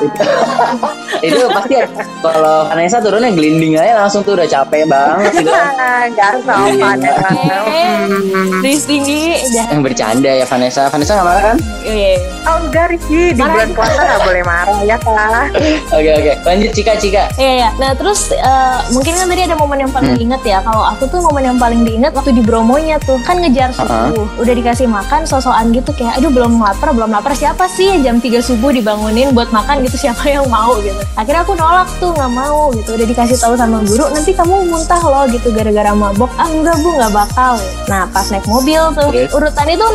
itu 1.26 1.42
pasti 1.48 1.74
kalau 2.20 2.66
Vanessa 2.66 2.98
turunnya 2.98 3.30
gelinding 3.30 3.74
aja 3.74 3.98
langsung 3.98 4.22
tuh 4.22 4.34
udah 4.34 4.46
capek 4.46 4.86
banget 4.86 5.30
gitu 5.34 5.50
kan. 5.50 5.74
Nggak 6.12 6.26
harus 6.28 6.42
sopan 6.44 6.98
ya. 6.98 7.14
Eh, 7.64 7.98
Terus 8.62 8.84
tinggi, 8.84 9.22
dah. 9.50 9.66
yang 9.70 9.82
bercanda 9.82 10.30
ya 10.30 10.44
Vanessa 10.44 10.86
Vanessa 10.86 11.12
nggak 11.14 11.26
marah 11.26 11.42
kan 11.44 11.56
Iya. 11.82 12.14
Oh 12.42 12.56
enggak 12.60 12.86
Rizky, 12.88 13.32
di 13.32 13.40
bulan 13.40 13.70
puasa 13.72 13.98
nggak 13.98 14.22
boleh 14.22 14.42
marah 14.44 14.78
ya 14.82 14.96
kak. 14.96 15.46
oke 15.96 16.10
oke 16.12 16.32
lanjut 16.44 16.70
Cika 16.70 16.92
Cika 16.96 17.24
Iya, 17.34 17.52
iya. 17.56 17.68
Nah, 17.76 17.90
terus 17.92 18.30
eh, 18.30 18.78
mungkin 18.90 19.12
kan 19.12 19.26
tadi 19.26 19.42
ada 19.42 19.56
momen 19.56 19.78
yang 19.80 19.90
paling 19.90 20.04
Hmm. 20.04 20.18
diinget 20.20 20.42
ya. 20.44 20.58
Kalau 20.60 20.84
aku 20.84 21.08
tuh 21.08 21.20
momen 21.22 21.42
yang 21.44 21.56
paling 21.56 21.82
diinget 21.82 22.12
waktu 22.12 22.30
di 22.30 22.42
Bromonya 22.42 23.00
tuh. 23.00 23.16
Kan 23.22 23.40
ngejar 23.40 23.71
subuh. 23.72 24.26
Udah 24.38 24.54
dikasih 24.54 24.86
makan 24.86 25.24
sosokan 25.24 25.72
gitu 25.72 25.90
kayak 25.96 26.20
aduh 26.20 26.30
belum 26.30 26.60
lapar, 26.60 26.92
belum 26.92 27.10
lapar. 27.10 27.32
Siapa 27.32 27.66
sih 27.66 28.00
jam 28.04 28.20
3 28.20 28.38
subuh 28.44 28.70
dibangunin 28.70 29.32
buat 29.32 29.48
makan 29.50 29.82
gitu 29.88 29.96
siapa 29.96 30.28
yang 30.28 30.46
mau 30.46 30.76
gitu. 30.80 30.96
Akhirnya 31.16 31.42
aku 31.42 31.56
nolak 31.56 31.88
tuh 31.96 32.12
nggak 32.12 32.32
mau 32.32 32.70
gitu. 32.76 32.94
Udah 32.94 33.06
dikasih 33.08 33.36
tahu 33.40 33.54
sama 33.56 33.80
guru 33.82 34.06
nanti 34.12 34.30
kamu 34.36 34.68
muntah 34.68 35.00
loh 35.00 35.24
gitu 35.28 35.48
gara-gara 35.50 35.90
mabok. 35.96 36.30
Ah 36.36 36.48
enggak 36.48 36.76
Bu, 36.80 36.88
nggak 36.96 37.12
bakal. 37.12 37.54
Nah, 37.88 38.04
pas 38.10 38.26
naik 38.30 38.46
mobil 38.46 38.82
tuh 38.94 39.08
Terus? 39.10 39.30
urutan 39.34 39.66
itu 39.68 39.86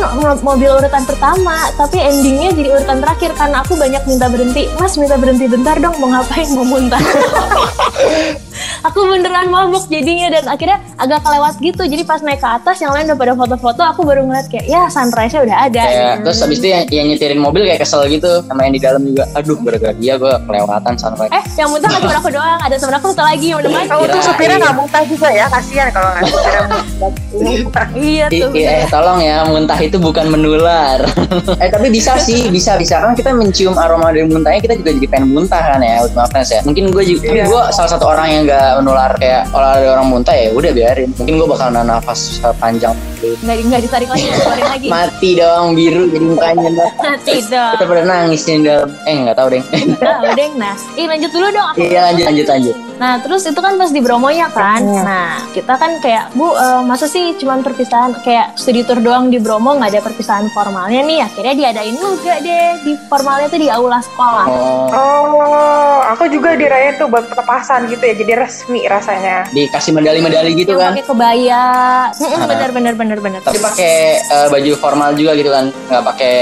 mobil 0.42 0.70
urutan 0.70 1.02
pertama, 1.06 1.70
tapi 1.76 1.98
endingnya 2.02 2.50
jadi 2.52 2.68
urutan 2.78 2.98
terakhir 3.00 3.30
karena 3.36 3.62
aku 3.62 3.74
banyak 3.78 4.02
minta 4.08 4.26
berhenti. 4.26 4.66
Mas 4.80 4.94
minta 4.98 5.16
berhenti 5.16 5.46
bentar 5.46 5.76
dong 5.78 5.96
mau 6.02 6.10
ngapain 6.10 6.48
mau 6.54 6.66
muntah. 6.66 7.00
aku 8.80 8.98
beneran 9.06 9.48
mabuk 9.48 9.84
jadinya 9.86 10.28
dan 10.30 10.44
akhirnya 10.46 10.78
agak 10.96 11.20
kelewat 11.20 11.54
gitu. 11.58 11.82
Jadi 11.82 12.02
pas 12.02 12.20
naik 12.20 12.38
ke 12.38 12.48
atas 12.48 12.76
yang 12.78 12.90
lain 12.90 13.06
udah 13.06 13.16
pada 13.16 13.34
foto-foto 13.34 13.82
aku 13.82 14.00
baru 14.02 14.22
ngeliat 14.22 14.46
kayak 14.46 14.66
ya 14.66 14.86
sunrise-nya 14.86 15.40
udah 15.42 15.56
ada. 15.62 15.82
Kayak 15.82 16.14
terus 16.22 16.38
habis 16.38 16.58
itu 16.58 16.68
yang, 16.68 16.84
yang 16.88 17.06
nyetirin 17.08 17.38
mobil 17.38 17.62
kayak 17.62 17.80
kesel 17.80 18.04
gitu 18.06 18.42
sama 18.44 18.64
yang 18.64 18.74
di 18.74 18.80
dalam 18.80 19.02
juga. 19.02 19.24
Aduh 19.32 19.56
gara-gara 19.58 19.94
dia 19.94 20.14
gue 20.16 20.32
kelewatan 20.44 20.94
sunrise. 20.94 21.30
Eh 21.30 21.44
yang 21.56 21.68
muntah 21.68 21.88
gak 21.88 22.00
cuma 22.00 22.16
aku 22.16 22.28
doang 22.28 22.58
ada 22.58 22.74
temen 22.74 22.94
aku 22.94 23.06
satu 23.08 23.24
lagi 23.24 23.46
yang 23.46 23.58
menemani 23.58 23.86
Oh, 23.88 24.04
tuh 24.04 24.20
supirnya 24.22 24.56
nggak 24.58 24.76
muntah 24.76 25.02
juga 25.02 25.28
ya, 25.28 25.46
kasihan 25.48 25.88
kalau 25.88 26.08
nggak 26.08 26.24
supirnya 26.24 26.60
muntah. 26.62 27.86
iya 27.98 28.24
tuh 28.28 28.50
i- 28.52 28.66
eh 28.66 28.84
tolong 28.86 29.18
ya 29.18 29.36
muntah 29.44 29.78
itu 29.78 29.96
bukan 29.98 30.26
menular. 30.28 30.98
Eh 31.58 31.68
tapi 31.68 31.88
bisa 31.88 32.14
sih 32.16 32.46
bisa 32.48 32.76
bisa. 32.76 33.00
Kan 33.00 33.14
kita 33.14 33.32
mencium 33.32 33.74
aroma 33.74 34.10
dari 34.10 34.24
muntahnya 34.24 34.60
kita 34.60 34.74
juga 34.76 34.90
jadi 34.92 35.06
pengen 35.08 35.28
muntah 35.32 35.58
kan 35.60 35.80
ya 35.80 36.04
Friends 36.28 36.50
ya. 36.50 36.60
Mungkin 36.62 36.90
gue 36.90 37.04
juga 37.06 37.26
Iya. 37.28 37.44
gue 37.44 37.62
salah 37.70 37.90
satu 37.90 38.04
orang 38.06 38.26
yang 38.28 38.42
gak 38.44 38.57
menular 38.80 39.10
kayak 39.16 39.50
ada 39.52 39.88
orang 39.98 40.06
muntah 40.08 40.34
ya 40.34 40.54
udah 40.54 40.70
biarin. 40.74 41.10
Mungkin 41.16 41.34
gue 41.38 41.48
bakal 41.48 41.68
nahan 41.72 41.88
nafas 41.88 42.42
panjang 42.58 42.94
nggak 43.18 43.56
nggak 43.66 43.80
ditarik 43.82 44.08
lagi 44.08 44.24
dikeluarin 44.30 44.66
lagi. 44.70 44.88
Mati 44.88 45.30
dong 45.34 45.66
biru 45.74 46.04
jadi 46.06 46.24
mukanya. 46.24 46.68
Mati 47.02 47.36
dong. 47.50 47.72
kita 47.74 47.84
pada 47.84 48.02
nangis 48.06 48.42
nih 48.46 48.56
dalam. 48.62 48.90
Eh 49.06 49.16
nggak 49.26 49.36
tahu 49.36 49.48
deh 49.52 49.62
nah 49.98 50.16
udah 50.22 50.48
nah 50.54 50.74
Ih, 50.94 51.06
lanjut 51.06 51.30
dulu 51.34 51.48
dong. 51.50 51.72
Iya 51.78 52.00
lanjut 52.10 52.24
lanjut 52.30 52.46
lanjut 52.46 52.87
Nah 52.98 53.18
terus 53.18 53.42
itu 53.42 53.56
kan 53.56 53.74
pas 53.74 53.88
di 53.88 53.98
Bromonya 53.98 54.50
kan? 54.50 54.82
Nah 54.82 55.46
kita 55.50 55.74
kan 55.74 55.98
kayak 55.98 56.30
Bu 56.32 56.50
eh, 56.50 56.82
masa 56.82 57.06
sih 57.06 57.34
cuman 57.34 57.62
perpisahan 57.62 58.10
Kayak 58.20 58.54
studi 58.54 58.82
tour 58.82 58.98
doang 58.98 59.28
di 59.28 59.38
Bromo 59.38 59.72
nggak 59.72 59.90
ada 59.90 60.02
perpisahan 60.02 60.50
formalnya 60.50 61.00
nih? 61.00 61.22
Akhirnya 61.22 61.54
diadain 61.54 61.94
juga 61.94 62.34
deh 62.38 62.68
Di 62.80 62.92
formalnya 63.04 63.46
tuh 63.46 63.56
di 63.56 63.68
aula 63.68 63.98
sekolah. 63.98 64.44
Oh 64.46 64.86
Oh, 64.90 65.98
aku 66.04 66.26
juga 66.26 66.52
dirayain 66.52 66.94
tuh 66.94 67.06
buat 67.06 67.24
pelepasan 67.24 67.86
gitu 67.86 68.02
ya, 68.02 68.14
jadi 68.14 68.32
resmi 68.38 68.82
rasanya. 68.84 69.46
dikasih 69.48 69.92
medali-medali 69.92 70.52
gitu 70.54 70.72
Yang 70.72 70.80
kan? 70.80 70.90
pakai 70.92 71.06
kebaya. 71.06 71.64
Mm-mm, 72.12 72.36
Ah. 72.36 72.46
Bener 72.48 72.70
bener 72.70 72.94
bener 72.94 73.18
bener 73.18 73.40
tapi 73.40 73.58
pakai 73.58 73.94
uh, 74.26 74.48
baju 74.48 74.70
formal 74.76 75.14
juga 75.14 75.32
gitu 75.32 75.48
kan? 75.48 75.70
Nggak 75.86 76.04
pakai 76.04 76.36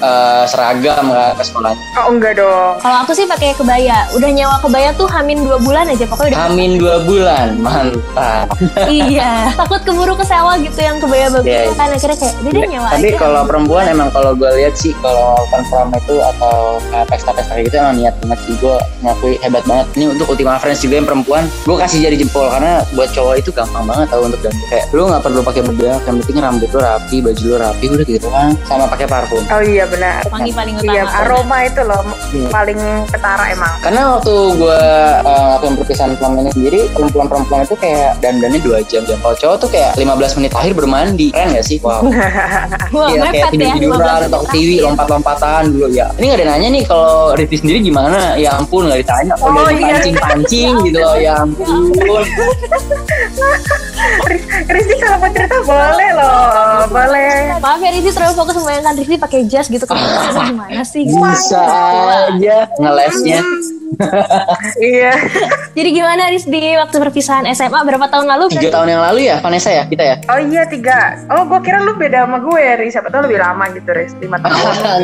uh, 0.00 0.44
seragam 0.46 1.10
nggak 1.10 1.38
ke 1.38 1.42
sekolahnya. 1.44 1.78
Oh 2.00 2.10
enggak 2.10 2.32
dong. 2.38 2.74
Kalau 2.80 2.96
aku 3.02 3.12
sih 3.12 3.26
pakai 3.26 3.54
kebaya. 3.54 4.06
Udah 4.14 4.30
nyewa 4.30 4.56
kebaya 4.58 4.90
tuh 4.94 5.06
hamin 5.06 5.42
dua 5.42 5.58
bulan 5.60 5.86
aja. 5.86 6.04
Pokoknya 6.06 6.30
udah 6.34 6.42
Amin 6.46 6.70
dua 6.78 6.96
bulan 7.04 7.58
mantap. 7.60 8.46
Iya. 8.84 9.50
Takut 9.54 9.80
keburu 9.82 10.14
kesewa 10.14 10.54
gitu 10.60 10.78
yang 10.78 10.98
kebaya 11.00 11.26
bagus 11.30 11.46
Iya, 11.48 11.60
iya. 11.66 11.74
kan. 11.74 11.88
Akhirnya 11.90 12.18
kayak 12.18 12.34
udah 12.40 12.50
deh 12.52 12.64
nyewa 12.68 12.88
tapi 12.94 13.08
kalau 13.16 13.42
perempuan 13.44 13.84
emang 13.90 14.08
kalau 14.10 14.30
gue 14.36 14.50
lihat 14.60 14.74
sih 14.76 14.92
kalau 15.02 15.34
prom 15.50 15.90
itu 15.90 16.16
atau 16.20 16.78
kayak 16.90 17.06
pesta-pesta 17.10 17.52
gitu 17.58 17.74
emang 17.76 17.96
niat 17.98 18.14
banget 18.22 18.38
sih. 18.46 18.54
Gue 18.58 18.76
ngakui 19.02 19.34
hebat 19.42 19.64
banget. 19.66 19.86
Ini 19.98 20.04
untuk 20.14 20.26
Ultima 20.30 20.56
Friends 20.58 20.80
juga 20.82 20.94
yang 21.00 21.08
perempuan. 21.08 21.44
Gue 21.64 21.76
kasih 21.76 21.98
jari 22.04 22.16
jempol 22.16 22.46
karena 22.50 22.82
buat 22.94 23.10
cowok 23.10 23.34
itu 23.40 23.50
gampang 23.50 23.84
banget 23.84 24.06
tau 24.10 24.22
untuk 24.22 24.40
ganti. 24.42 24.62
Kayak 24.70 24.84
lu 24.94 25.02
nggak 25.08 25.22
perlu 25.22 25.40
pakai 25.42 25.62
bedak 25.64 26.00
yang 26.04 26.16
penting 26.22 26.36
rambut 26.40 26.68
lu 26.70 26.80
rapi 26.80 27.16
baju 27.18 27.44
lu 27.44 27.56
rapi 27.58 27.84
udah 27.90 28.06
gitu 28.06 28.28
kan 28.28 28.50
sama 28.64 28.84
pakai 28.86 29.06
parfum. 29.08 29.42
Oh 29.48 29.62
iya 29.64 29.83
benar. 29.86 30.20
Wangi 30.28 30.52
paling 30.52 30.74
utama 30.76 30.92
Iya, 30.94 31.02
aroma 31.20 31.56
itu 31.62 31.80
loh 31.82 32.02
Iya. 32.30 32.48
paling 32.50 32.80
ketara 33.08 33.44
emang. 33.50 33.74
Karena 33.80 34.02
waktu 34.16 34.34
gue 34.54 34.80
uh, 35.24 35.72
perpisahan 35.74 36.12
prom 36.16 36.38
ini 36.38 36.50
sendiri, 36.50 36.80
perempuan-perempuan 36.92 37.64
itu 37.64 37.76
kayak 37.76 38.18
dandannya 38.18 38.60
dua 38.60 38.78
jam. 38.84 39.02
jam. 39.04 39.18
Kalau 39.20 39.36
cowok 39.36 39.56
tuh 39.58 39.68
kayak 39.68 39.92
15 39.96 40.38
menit 40.38 40.52
akhir 40.54 40.72
bermandi. 40.72 41.28
Keren 41.30 41.54
gak 41.54 41.66
sih? 41.66 41.78
Wow. 41.82 42.04
Wah 42.94 43.08
Iya, 43.10 43.20
kayak 43.26 43.32
mepet 43.32 43.40
ya 43.40 43.46
tidur-tiduran, 43.74 44.18
15 44.22 44.28
atau 44.28 44.40
menit 44.40 44.52
TV, 44.52 44.60
terakhir. 44.70 44.84
lompat-lompatan 44.86 45.62
dulu 45.70 45.86
ya. 45.90 46.06
Ini 46.14 46.24
gak 46.26 46.38
ada 46.38 46.46
nanya 46.50 46.68
nih 46.70 46.82
kalau 46.84 47.14
Riti 47.34 47.56
sendiri 47.58 47.78
gimana? 47.80 48.20
Ya 48.36 48.50
ampun 48.56 48.86
gak 48.86 49.00
ditanya. 49.02 49.34
Oh, 49.40 49.50
dari 49.52 49.76
iya. 49.76 49.86
pancing-pancing 49.98 50.72
gitu 50.86 50.98
loh. 50.98 51.14
Ya 51.16 51.32
ampun. 51.38 52.24
Rizky 54.64 54.94
kalau 54.98 55.16
mau 55.18 55.30
cerita 55.30 55.56
boleh 55.62 56.10
loh, 56.12 56.84
boleh. 56.88 57.56
Maaf 57.60 57.80
ya 57.80 57.90
Rizky 57.90 58.10
terlalu 58.10 58.34
fokus 58.34 58.54
membayangkan 58.56 58.94
Rizky 58.98 59.16
pakai 59.16 59.40
jas 59.46 59.66
gitu 59.74 59.84
kan 59.90 59.98
gimana 60.46 60.82
sih? 60.86 61.02
Bisa 61.04 61.58
aja 62.30 62.70
ngelesnya. 62.78 63.42
Iya. 64.76 65.12
Jadi 65.72 65.88
gimana 65.90 66.26
Riz 66.26 66.44
di 66.44 66.58
waktu 66.74 66.96
perpisahan 66.96 67.46
SMA 67.48 67.76
berapa 67.78 68.06
tahun 68.06 68.26
lalu? 68.26 68.44
Tiga 68.52 68.70
tahun 68.72 68.88
yang 68.90 69.02
lalu 69.02 69.20
ya 69.24 69.36
Vanessa 69.38 69.70
ya 69.70 69.84
kita 69.84 70.02
ya? 70.02 70.16
Oh 70.26 70.38
iya 70.40 70.62
tiga. 70.64 71.18
Oh 71.28 71.44
gue 71.44 71.60
kira 71.60 71.78
lu 71.80 71.94
beda 71.94 72.24
sama 72.24 72.38
gue, 72.40 72.62
Riz. 72.76 72.92
Siapa 72.92 73.08
tau 73.08 73.22
lebih 73.22 73.38
lama 73.38 73.64
gitu, 73.70 73.86
Riz. 73.88 74.12
Lima 74.16 74.38
tahun. 74.38 74.54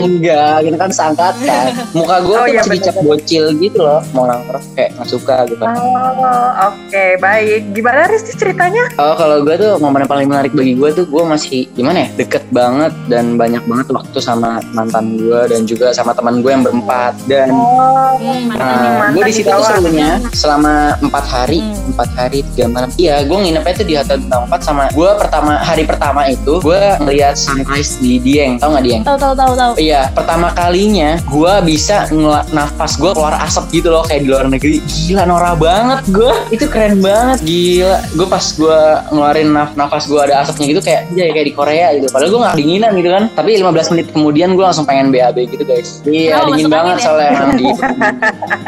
Enggak, 0.07 0.57
kita 0.63 0.77
kan 0.77 0.91
seangkatan. 0.91 1.65
Muka 1.93 2.17
gue 2.21 2.33
Oh, 2.33 2.39
tuh 2.41 2.49
iya, 2.49 2.61
masih 2.61 2.73
dicap 2.77 2.95
bener. 2.95 3.07
bocil 3.07 3.45
gitu 3.57 3.79
loh. 3.79 4.01
Mau 4.11 4.25
nangkrep 4.25 4.63
kayak 4.73 4.91
nggak 4.95 5.09
suka 5.09 5.37
gitu. 5.47 5.63
Oh, 5.63 6.49
oke, 6.67 7.05
baik. 7.19 7.61
Gimana 7.73 8.01
Riz 8.07 8.23
ceritanya? 8.31 8.85
Oh 8.97 9.15
kalau 9.15 9.43
gue 9.43 9.55
tuh 9.55 9.73
momen 9.77 10.01
yang 10.01 10.11
paling 10.11 10.27
menarik 10.27 10.53
bagi 10.53 10.73
gue 10.73 10.91
tuh 10.93 11.05
gue 11.05 11.23
masih 11.25 11.67
gimana 11.71 12.03
ya 12.03 12.09
deket 12.17 12.45
banget 12.51 12.93
dan 13.07 13.35
banyak 13.35 13.63
banget 13.63 13.87
waktu 13.91 14.19
sama 14.19 14.63
mantan 14.71 15.17
gue 15.17 15.41
dan 15.47 15.65
juga 15.65 15.91
sama 15.91 16.11
teman 16.11 16.41
gue 16.41 16.51
yang 16.51 16.63
berempat 16.63 17.15
dan 17.27 17.51
Oh, 17.51 18.13
Hmm, 18.13 18.51
mantan 18.73 19.11
gue 19.11 19.23
di 19.23 19.35
situ 19.35 19.49
tuh 19.49 19.65
serunya 19.65 20.11
selama 20.31 20.75
empat 21.01 21.25
hari, 21.27 21.59
Hmm. 21.61 21.91
empat 21.91 22.09
hari 22.13 22.39
tiga 22.49 22.67
malam. 22.67 22.91
Iya, 22.95 23.15
gue 23.23 23.37
nginepnya 23.37 23.75
tuh 23.75 23.87
di 23.87 23.95
hotel 23.95 24.17
bintang 24.19 24.43
empat 24.47 24.61
sama 24.61 24.83
gue 24.91 25.11
pertama 25.17 25.53
hari 25.57 25.83
pertama 25.83 26.21
itu 26.27 26.55
gue 26.59 26.81
ngeliat 27.01 27.35
sunrise 27.35 27.99
di 27.99 28.19
Dieng, 28.19 28.57
tau 28.57 28.71
nggak 28.71 28.85
Dieng? 28.85 29.03
Tahu 29.03 29.17
tahu 29.17 29.35
tahu 29.35 29.53
tahu. 29.55 29.73
Iya, 29.77 30.11
pertama 30.11 30.51
kalinya 30.51 31.19
gue 31.21 31.55
bisa 31.65 32.07
ngela- 32.09 32.47
nafas 32.51 32.95
gue 32.95 33.11
keluar 33.11 33.35
asap 33.41 33.65
gitu 33.73 33.89
loh 33.89 34.03
kayak 34.03 34.21
di 34.21 34.29
luar 34.29 34.47
negeri. 34.47 34.79
Gila 34.81 35.25
norak 35.25 35.57
banget 35.57 36.01
gue. 36.09 36.33
Itu 36.51 36.67
keren 36.67 36.99
banget. 36.99 37.39
Gila. 37.41 37.97
Gue 38.13 38.27
pas 38.27 38.45
gue 38.45 38.79
ngeluarin 39.11 39.49
naf- 39.49 39.75
nafas 39.75 40.05
gue 40.05 40.21
ada 40.21 40.43
asapnya 40.43 40.67
gitu 40.69 40.81
kayak 40.81 41.11
ya 41.11 41.27
kayak 41.29 41.47
di 41.47 41.55
Korea 41.55 41.87
gitu. 41.93 42.07
Padahal 42.09 42.31
gue 42.31 42.41
nggak 42.41 42.57
dinginan 42.57 42.91
gitu 42.95 43.09
kan. 43.09 43.25
Tapi 43.33 43.51
15 43.57 43.91
menit 43.91 44.07
kemudian 44.11 44.53
gue 44.53 44.63
langsung 44.63 44.85
pengen 44.85 45.11
BAB 45.11 45.39
gitu 45.47 45.63
guys. 45.63 46.01
Iya, 46.03 46.41
Oh, 46.41 46.49
dingin 46.49 46.69
banget 46.69 46.97
ya? 46.97 47.03
soalnya 47.03 47.29
emang 47.31 47.51
di 47.55 47.65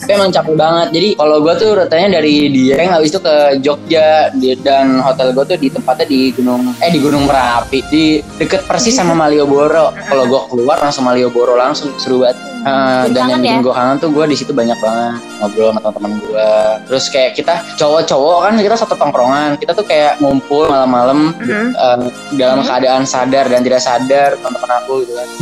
tapi 0.00 0.10
emang 0.14 0.30
capek 0.32 0.54
banget. 0.56 0.88
Jadi 0.94 1.08
kalau 1.18 1.36
gue 1.42 1.54
tuh 1.58 1.70
rutenya 1.76 2.08
dari 2.20 2.34
Dieng 2.48 2.90
habis 2.92 3.10
itu 3.12 3.20
ke 3.20 3.36
Jogja 3.60 4.32
dan 4.62 5.00
hotel 5.02 5.34
gue 5.34 5.44
tuh 5.44 5.58
di 5.58 5.68
tempatnya 5.68 6.06
di 6.08 6.20
Gunung 6.32 6.72
eh 6.80 6.90
di 6.92 7.00
Gunung 7.00 7.24
Merapi. 7.26 7.78
Di 7.90 8.04
deket 8.40 8.64
persis 8.64 8.94
sama 8.96 9.12
Malioboro. 9.16 9.92
Kalau 10.08 10.24
gue 10.28 10.40
keluar 10.52 10.78
langsung 10.80 11.04
Malioboro 11.08 11.54
langsung 11.58 11.92
seru 11.98 12.22
banget 12.22 12.51
Bikin 12.62 13.10
dan 13.10 13.22
yang 13.24 13.28
kangen 13.28 13.40
bikin 13.40 13.52
ya? 13.52 13.60
gue 13.60 13.74
kangen 13.74 13.96
tuh 13.98 14.08
gue 14.08 14.24
di 14.24 14.36
situ 14.36 14.52
banyak 14.52 14.78
banget 14.78 15.18
ngobrol 15.36 15.68
sama 15.68 15.80
teman-teman 15.82 16.12
gue 16.16 16.50
terus 16.86 17.04
kayak 17.08 17.30
kita 17.34 17.54
cowok-cowok 17.74 18.36
kan 18.40 18.52
kita 18.56 18.76
satu 18.76 18.94
tongkrongan 18.94 19.50
kita 19.56 19.72
tuh 19.72 19.82
kayak 19.82 20.16
ngumpul 20.18 20.64
malam-malam 20.64 21.34
Mhm. 21.34 21.66
eh, 21.72 21.98
dalam 22.36 22.58
Mhm. 22.58 22.66
keadaan 22.66 23.02
sadar 23.02 23.44
dan 23.46 23.60
tidak 23.60 23.80
sadar 23.80 24.30
teman-teman 24.36 24.70
aku 24.76 24.92
gitu 25.02 25.12
kan 25.12 25.26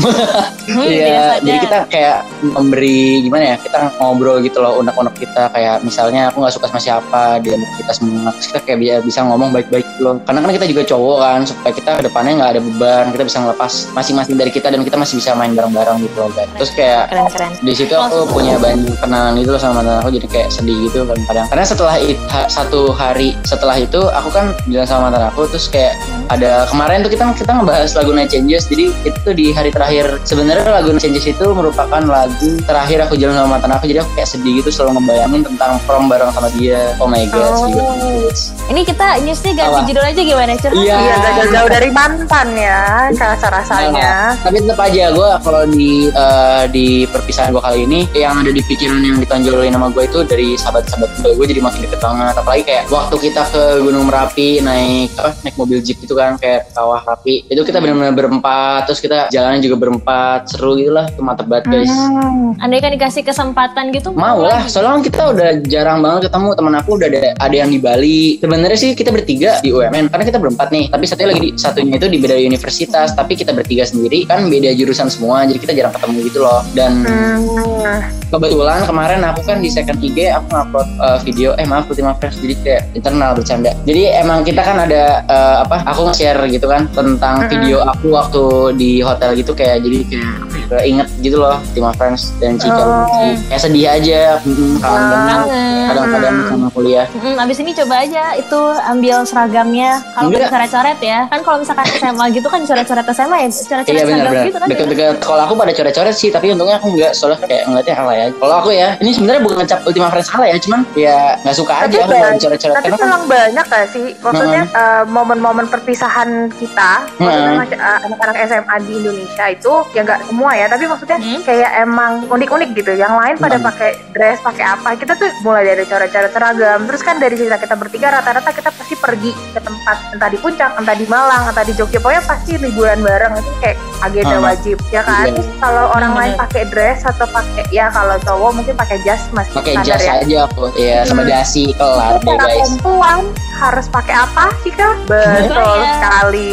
Hmm, 0.71 0.87
Iya, 0.87 1.07
sadar. 1.35 1.43
jadi 1.43 1.59
kita 1.59 1.79
kayak 1.89 2.17
memberi 2.55 3.03
gimana 3.21 3.45
ya? 3.45 3.57
Kita 3.59 3.79
ngobrol 3.99 4.39
gitu 4.39 4.59
loh 4.59 4.79
unek-unek 4.79 5.19
kita 5.19 5.51
kayak 5.51 5.83
misalnya 5.83 6.31
aku 6.31 6.41
nggak 6.41 6.55
suka 6.55 6.67
sama 6.69 6.79
siapa 6.79 7.23
di 7.39 7.51
antara 7.51 7.75
kita 7.77 7.93
semua. 7.93 8.31
Terus 8.33 8.47
kita 8.49 8.61
kayak 8.63 8.79
bisa, 8.79 8.95
bisa 9.03 9.21
ngomong 9.25 9.51
baik-baik 9.51 9.83
gitu 9.85 10.03
loh. 10.05 10.17
Karena 10.23 10.39
kan 10.41 10.51
kita 10.53 10.67
juga 10.67 10.83
cowok 10.87 11.19
kan, 11.19 11.41
supaya 11.43 11.73
kita 11.73 11.91
ke 11.93 12.03
depannya 12.05 12.33
nggak 12.37 12.51
ada 12.51 12.61
beban, 12.63 13.05
kita 13.11 13.23
bisa 13.25 13.39
ngelepas 13.41 13.73
masing-masing 13.91 14.37
dari 14.37 14.51
kita 14.51 14.69
dan 14.69 14.81
kita 14.81 14.97
masih 14.97 15.15
bisa 15.17 15.31
main 15.35 15.53
bareng-bareng 15.53 15.99
gitu 16.01 16.17
loh 16.17 16.31
guys. 16.31 16.51
Terus 16.55 16.71
kayak 16.73 17.03
keren 17.11 17.27
keren. 17.29 17.51
di 17.59 17.73
situ 17.75 17.91
aku 17.93 18.23
punya 18.25 18.55
banyak 18.57 18.95
kenangan 18.97 19.35
gitu 19.35 19.51
loh 19.51 19.59
sama 19.59 19.75
mantan 19.77 19.99
aku 19.99 20.11
jadi 20.15 20.27
kayak 20.27 20.49
sedih 20.49 20.77
gitu 20.81 21.03
kadang-kadang 21.03 21.47
karena 21.51 21.65
setelah 21.65 21.97
it- 21.99 22.23
ha- 22.29 22.47
satu 22.47 22.95
hari 22.95 23.35
setelah 23.43 23.77
itu 23.77 23.99
aku 23.99 24.31
kan 24.31 24.55
bilang 24.65 24.87
sama 24.87 25.11
mantan 25.11 25.27
aku 25.27 25.45
terus 25.47 25.67
kayak 25.67 25.99
ada 26.31 26.65
kemarin 26.71 27.03
tuh 27.03 27.11
kita 27.11 27.25
kita 27.35 27.53
ngebahas 27.59 27.91
lagu 27.99 28.11
Night 28.15 28.31
Changes 28.31 28.71
jadi 28.71 28.95
itu 29.03 29.19
tuh 29.27 29.35
di 29.35 29.51
hari 29.51 29.75
terakhir 29.75 30.23
sebenarnya 30.23 30.71
lagu 30.71 30.95
Night 30.95 31.03
Changes 31.03 31.27
itu 31.27 31.47
merupakan 31.51 32.03
lagu 32.07 32.51
terakhir 32.65 33.03
aku 33.11 33.19
jalan 33.19 33.35
sama 33.35 33.59
mantan 33.59 33.75
aku 33.75 33.91
jadi 33.91 34.07
aku 34.07 34.11
kayak 34.15 34.31
sedih 34.31 34.63
gitu 34.63 34.71
selalu 34.71 35.03
ngebayangin 35.03 35.43
tentang 35.43 35.83
prom 35.85 36.07
bareng 36.07 36.31
sama 36.31 36.49
dia 36.55 36.95
oh 37.03 37.11
my 37.11 37.27
god 37.35 37.67
sedih 37.67 37.83
banget. 37.83 38.37
Ini 38.71 38.81
kita 38.87 39.07
newsnya 39.27 39.53
ganti 39.59 39.81
Apa? 39.83 39.89
judul 39.91 40.05
aja 40.07 40.21
gimana 40.23 40.53
curhat? 40.55 40.79
Iya. 40.79 40.99
Iya, 41.01 41.17
jauh-jauh 41.43 41.71
dari 41.71 41.91
mantan 41.91 42.49
ya, 42.55 43.11
rasa-rasanya. 43.11 44.39
tapi 44.47 44.63
tetap 44.63 44.79
aja 44.79 45.11
gue 45.11 45.31
kalau 45.43 45.63
di 45.67 46.07
eh, 46.07 46.65
di 46.71 46.87
perpisahan 47.11 47.51
gue 47.51 47.63
kali 47.63 47.79
ini 47.89 48.01
yang 48.15 48.39
ada 48.39 48.55
di 48.55 48.63
pikiran 48.63 49.03
yang 49.03 49.19
ditonjolin 49.19 49.75
sama 49.75 49.91
gue 49.91 50.05
itu 50.07 50.19
dari 50.23 50.55
sahabat-sahabat 50.55 51.11
gue 51.19 51.33
gue 51.35 51.47
jadi 51.51 51.61
makin 51.65 51.81
deket 51.89 52.01
banget 52.01 52.35
apalagi 52.39 52.63
kayak 52.63 52.85
waktu 52.93 53.17
kita 53.19 53.43
ke 53.51 53.63
Gunung 53.83 54.07
Merapi 54.07 54.63
naik 54.63 55.11
apa 55.19 55.31
naik 55.43 55.57
mobil 55.59 55.79
jeep 55.83 55.99
gitu 55.99 56.15
kan 56.21 56.37
kayak 56.37 56.69
kawah 56.77 57.01
rapi 57.01 57.49
itu 57.49 57.61
kita 57.65 57.81
benar-benar 57.81 58.13
berempat 58.13 58.85
terus 58.85 59.01
kita 59.01 59.33
jalannya 59.33 59.65
juga 59.65 59.77
berempat. 59.81 60.53
Seru 60.53 60.77
gitu 60.77 60.93
lah 60.93 61.09
itu 61.09 61.21
mantep 61.25 61.49
banget 61.49 61.65
guys. 61.73 61.89
Hmm. 61.89 62.57
Andai 62.61 62.81
kan 62.85 62.93
dikasih 62.93 63.23
kesempatan 63.25 63.91
gitu 63.97 64.13
mau 64.13 64.45
lah 64.45 64.65
lagi. 64.65 64.73
soalnya 64.73 65.01
kan 65.01 65.03
kita 65.03 65.23
udah 65.33 65.49
jarang 65.67 65.99
banget 66.05 66.29
ketemu. 66.29 66.49
Teman 66.57 66.75
aku 66.77 66.91
udah 67.01 67.09
ada 67.09 67.21
ada 67.41 67.55
yang 67.57 67.71
di 67.73 67.79
Bali. 67.81 68.23
Sebenarnya 68.43 68.79
sih 68.79 68.91
kita 68.93 69.11
bertiga 69.11 69.61
di 69.65 69.73
UMN 69.73 70.13
karena 70.13 70.25
kita 70.29 70.39
berempat 70.39 70.69
nih. 70.69 70.93
Tapi 70.93 71.05
satunya 71.09 71.29
lagi 71.33 71.41
di, 71.41 71.51
satunya 71.57 71.95
itu 71.97 72.07
di 72.11 72.19
beda 72.21 72.37
universitas. 72.37 73.17
Tapi 73.17 73.33
kita 73.39 73.57
bertiga 73.57 73.89
sendiri 73.89 74.29
kan 74.29 74.47
beda 74.53 74.77
jurusan 74.77 75.09
semua 75.09 75.49
jadi 75.49 75.59
kita 75.59 75.73
jarang 75.73 75.95
ketemu 75.97 76.19
gitu 76.29 76.39
loh. 76.45 76.61
Dan 76.77 76.93
Hmm. 77.01 78.01
kebetulan 78.31 78.85
kemarin 78.87 79.25
aku 79.27 79.43
kan 79.43 79.59
di 79.59 79.73
second 79.73 79.99
IG 79.99 80.31
aku 80.31 80.47
ngupload 80.53 80.89
uh, 81.01 81.19
video. 81.25 81.57
Eh 81.57 81.67
maaf 81.67 81.89
Ultima 81.91 82.15
Friends 82.19 82.39
jadi 82.39 82.55
kayak 82.63 82.83
internal 82.95 83.31
bercanda. 83.35 83.73
Jadi 83.89 84.03
emang 84.15 84.45
kita 84.45 84.61
kan 84.63 84.77
ada 84.85 85.25
uh, 85.27 85.57
apa 85.65 85.83
aku 85.89 86.10
nge-share 86.11 86.41
gitu 86.51 86.67
kan 86.67 86.91
tentang 86.91 87.35
Mm-mm. 87.41 87.51
video 87.51 87.77
aku 87.87 88.07
waktu 88.11 88.43
di 88.77 88.91
hotel 89.01 89.39
gitu 89.39 89.55
kayak 89.55 89.81
jadi 89.81 89.99
kayak 90.11 90.35
ya, 90.71 90.83
inget 90.87 91.09
gitu 91.19 91.39
loh 91.39 91.59
Ultima 91.71 91.91
Friends 91.95 92.35
dan 92.39 92.59
Cika 92.59 92.79
Oh. 92.81 93.07
Kayak 93.53 93.61
sedih 93.61 93.87
aja 93.87 94.21
mm, 94.41 94.81
kangen 94.81 95.05
banget. 95.13 95.39
Kangen. 95.47 95.87
kadang-kadang 95.93 96.35
sama 96.49 96.69
kuliah. 96.73 97.07
Mm, 97.13 97.37
abis 97.39 97.57
ini 97.61 97.71
coba 97.77 97.95
aja 98.03 98.25
itu 98.35 98.61
ambil 98.89 99.17
seragamnya. 99.23 99.91
Kalau 100.17 100.29
bisa 100.33 100.49
coret-coret 100.49 100.99
ya 101.05 101.19
kan 101.29 101.41
kalau 101.45 101.57
misalkan 101.61 101.87
SMA 101.93 102.25
gitu 102.33 102.49
kan 102.49 102.61
coret-coret 102.65 103.07
SMA 103.13 103.37
ya 103.37 103.49
coret-coret 103.53 103.85
Iya 103.85 104.01
seragam 104.01 104.17
benar-benar 104.17 104.47
gitu 104.49 104.59
kan. 104.59 104.69
Deket-deket. 104.73 105.15
Kalau 105.21 105.43
aku 105.45 105.55
pada 105.55 105.73
coret-coret 105.77 106.15
sih 106.17 106.31
tapi 106.33 106.47
untungnya 106.57 106.81
aku 106.81 106.89
nggak 106.97 107.13
soalnya 107.13 107.39
kayak 107.45 107.63
ngeliatnya 107.69 107.95
alay 108.01 108.19
aja. 108.27 108.35
Kalau 108.41 108.55
aku 108.65 108.71
ya 108.73 108.89
ini 109.05 109.11
sebenarnya 109.13 109.43
bukan 109.45 109.57
ngecap 109.61 109.81
Ultima 109.85 110.09
Friends 110.09 110.31
alay 110.33 110.49
ya 110.51 110.59
cuman 110.65 110.81
ya 110.97 111.19
nggak 111.45 111.57
suka 111.61 111.75
aja 111.77 111.97
Tapi 112.01 112.17
aku 112.17 112.39
coret-coret 112.41 112.75
Tapi 112.75 112.85
karena 112.89 112.97
kan. 112.97 113.05
memang 113.05 113.23
banyak 113.29 113.67
gak 113.69 113.87
sih? 113.93 114.07
Maksudnya 114.25 114.63
eh, 114.73 115.03
momen-momen 115.05 115.67
perpisahan 115.69 116.00
kita, 116.01 116.91
maksudnya 117.19 117.51
Hmm. 117.51 117.61
masih, 117.61 117.77
eh, 117.77 117.99
anak-anak 118.03 118.37
SMA 118.41 118.77
di 118.81 118.93
Indonesia 118.97 119.45
itu 119.47 119.73
ya 119.91 120.01
nggak 120.01 120.21
semua 120.25 120.51
ya, 120.53 120.67
tapi 120.67 120.85
maksudnya 120.87 121.19
Hmm. 121.19 121.41
kayak 121.43 121.71
emang 121.79 122.13
unik-unik 122.27 122.71
gitu. 122.75 122.93
Yang 122.95 123.13
lain 123.13 123.35
pada 123.37 123.57
Hmm. 123.57 123.67
pakai 123.67 123.91
dress, 124.11 124.39
pakai 124.41 124.65
apa? 124.67 124.89
Kita 124.95 125.13
tuh 125.15 125.29
mulai 125.41 125.65
dari 125.67 125.85
coret-coret 125.85 126.31
seragam. 126.31 126.81
Terus 126.87 127.03
kan 127.03 127.17
dari 127.17 127.35
cerita 127.37 127.57
kita 127.57 127.75
bertiga 127.75 128.09
rata-rata 128.11 128.51
kita 128.51 128.71
pasti 128.71 128.95
pergi 128.95 129.33
ke 129.53 129.61
tempat 129.61 129.97
entah 130.11 130.29
di 130.29 130.39
puncak, 130.39 130.71
entah 130.75 130.95
di 130.95 131.07
Malang, 131.07 131.43
entah 131.47 131.63
di 131.63 131.75
Jogja. 131.75 131.99
Pokoknya 131.99 132.25
pasti 132.25 132.57
liburan 132.57 133.01
bareng 133.01 133.37
itu 133.37 133.53
kayak 133.61 133.77
agenda 134.01 134.37
Hmm. 134.37 134.47
wajib 134.47 134.77
ya 134.89 135.03
kan. 135.03 135.27
Iya. 135.27 135.35
Terus 135.35 135.49
kalau 135.59 135.85
orang 135.91 136.13
Hmm, 136.13 136.21
lain 136.21 136.33
pakai 136.39 136.63
dress 136.67 137.05
atau 137.05 137.27
pakai 137.27 137.65
ya 137.69 137.91
kalau 137.91 138.17
cowok 138.19 138.51
mungkin 138.55 138.75
pakai 138.75 138.97
jas 139.03 139.29
masih 139.31 139.53
pakai 139.53 139.75
jas 139.83 140.01
ya. 140.01 140.21
aja 140.21 140.39
aku 140.47 140.73
ya 140.75 141.05
sama 141.05 141.23
Hmm. 141.23 141.31
dasi 141.31 141.73
kelar 141.73 142.17
deh 142.17 142.29
Para 142.31 142.47
guys 142.47 142.57
perempuan 142.71 143.19
harus 143.53 143.87
pakai 143.87 144.15
apa 144.17 144.45
sih 144.61 144.73
kak? 144.73 144.95
Betul 145.05 145.80
Kebaya. 145.83 145.97
sekali. 145.97 146.53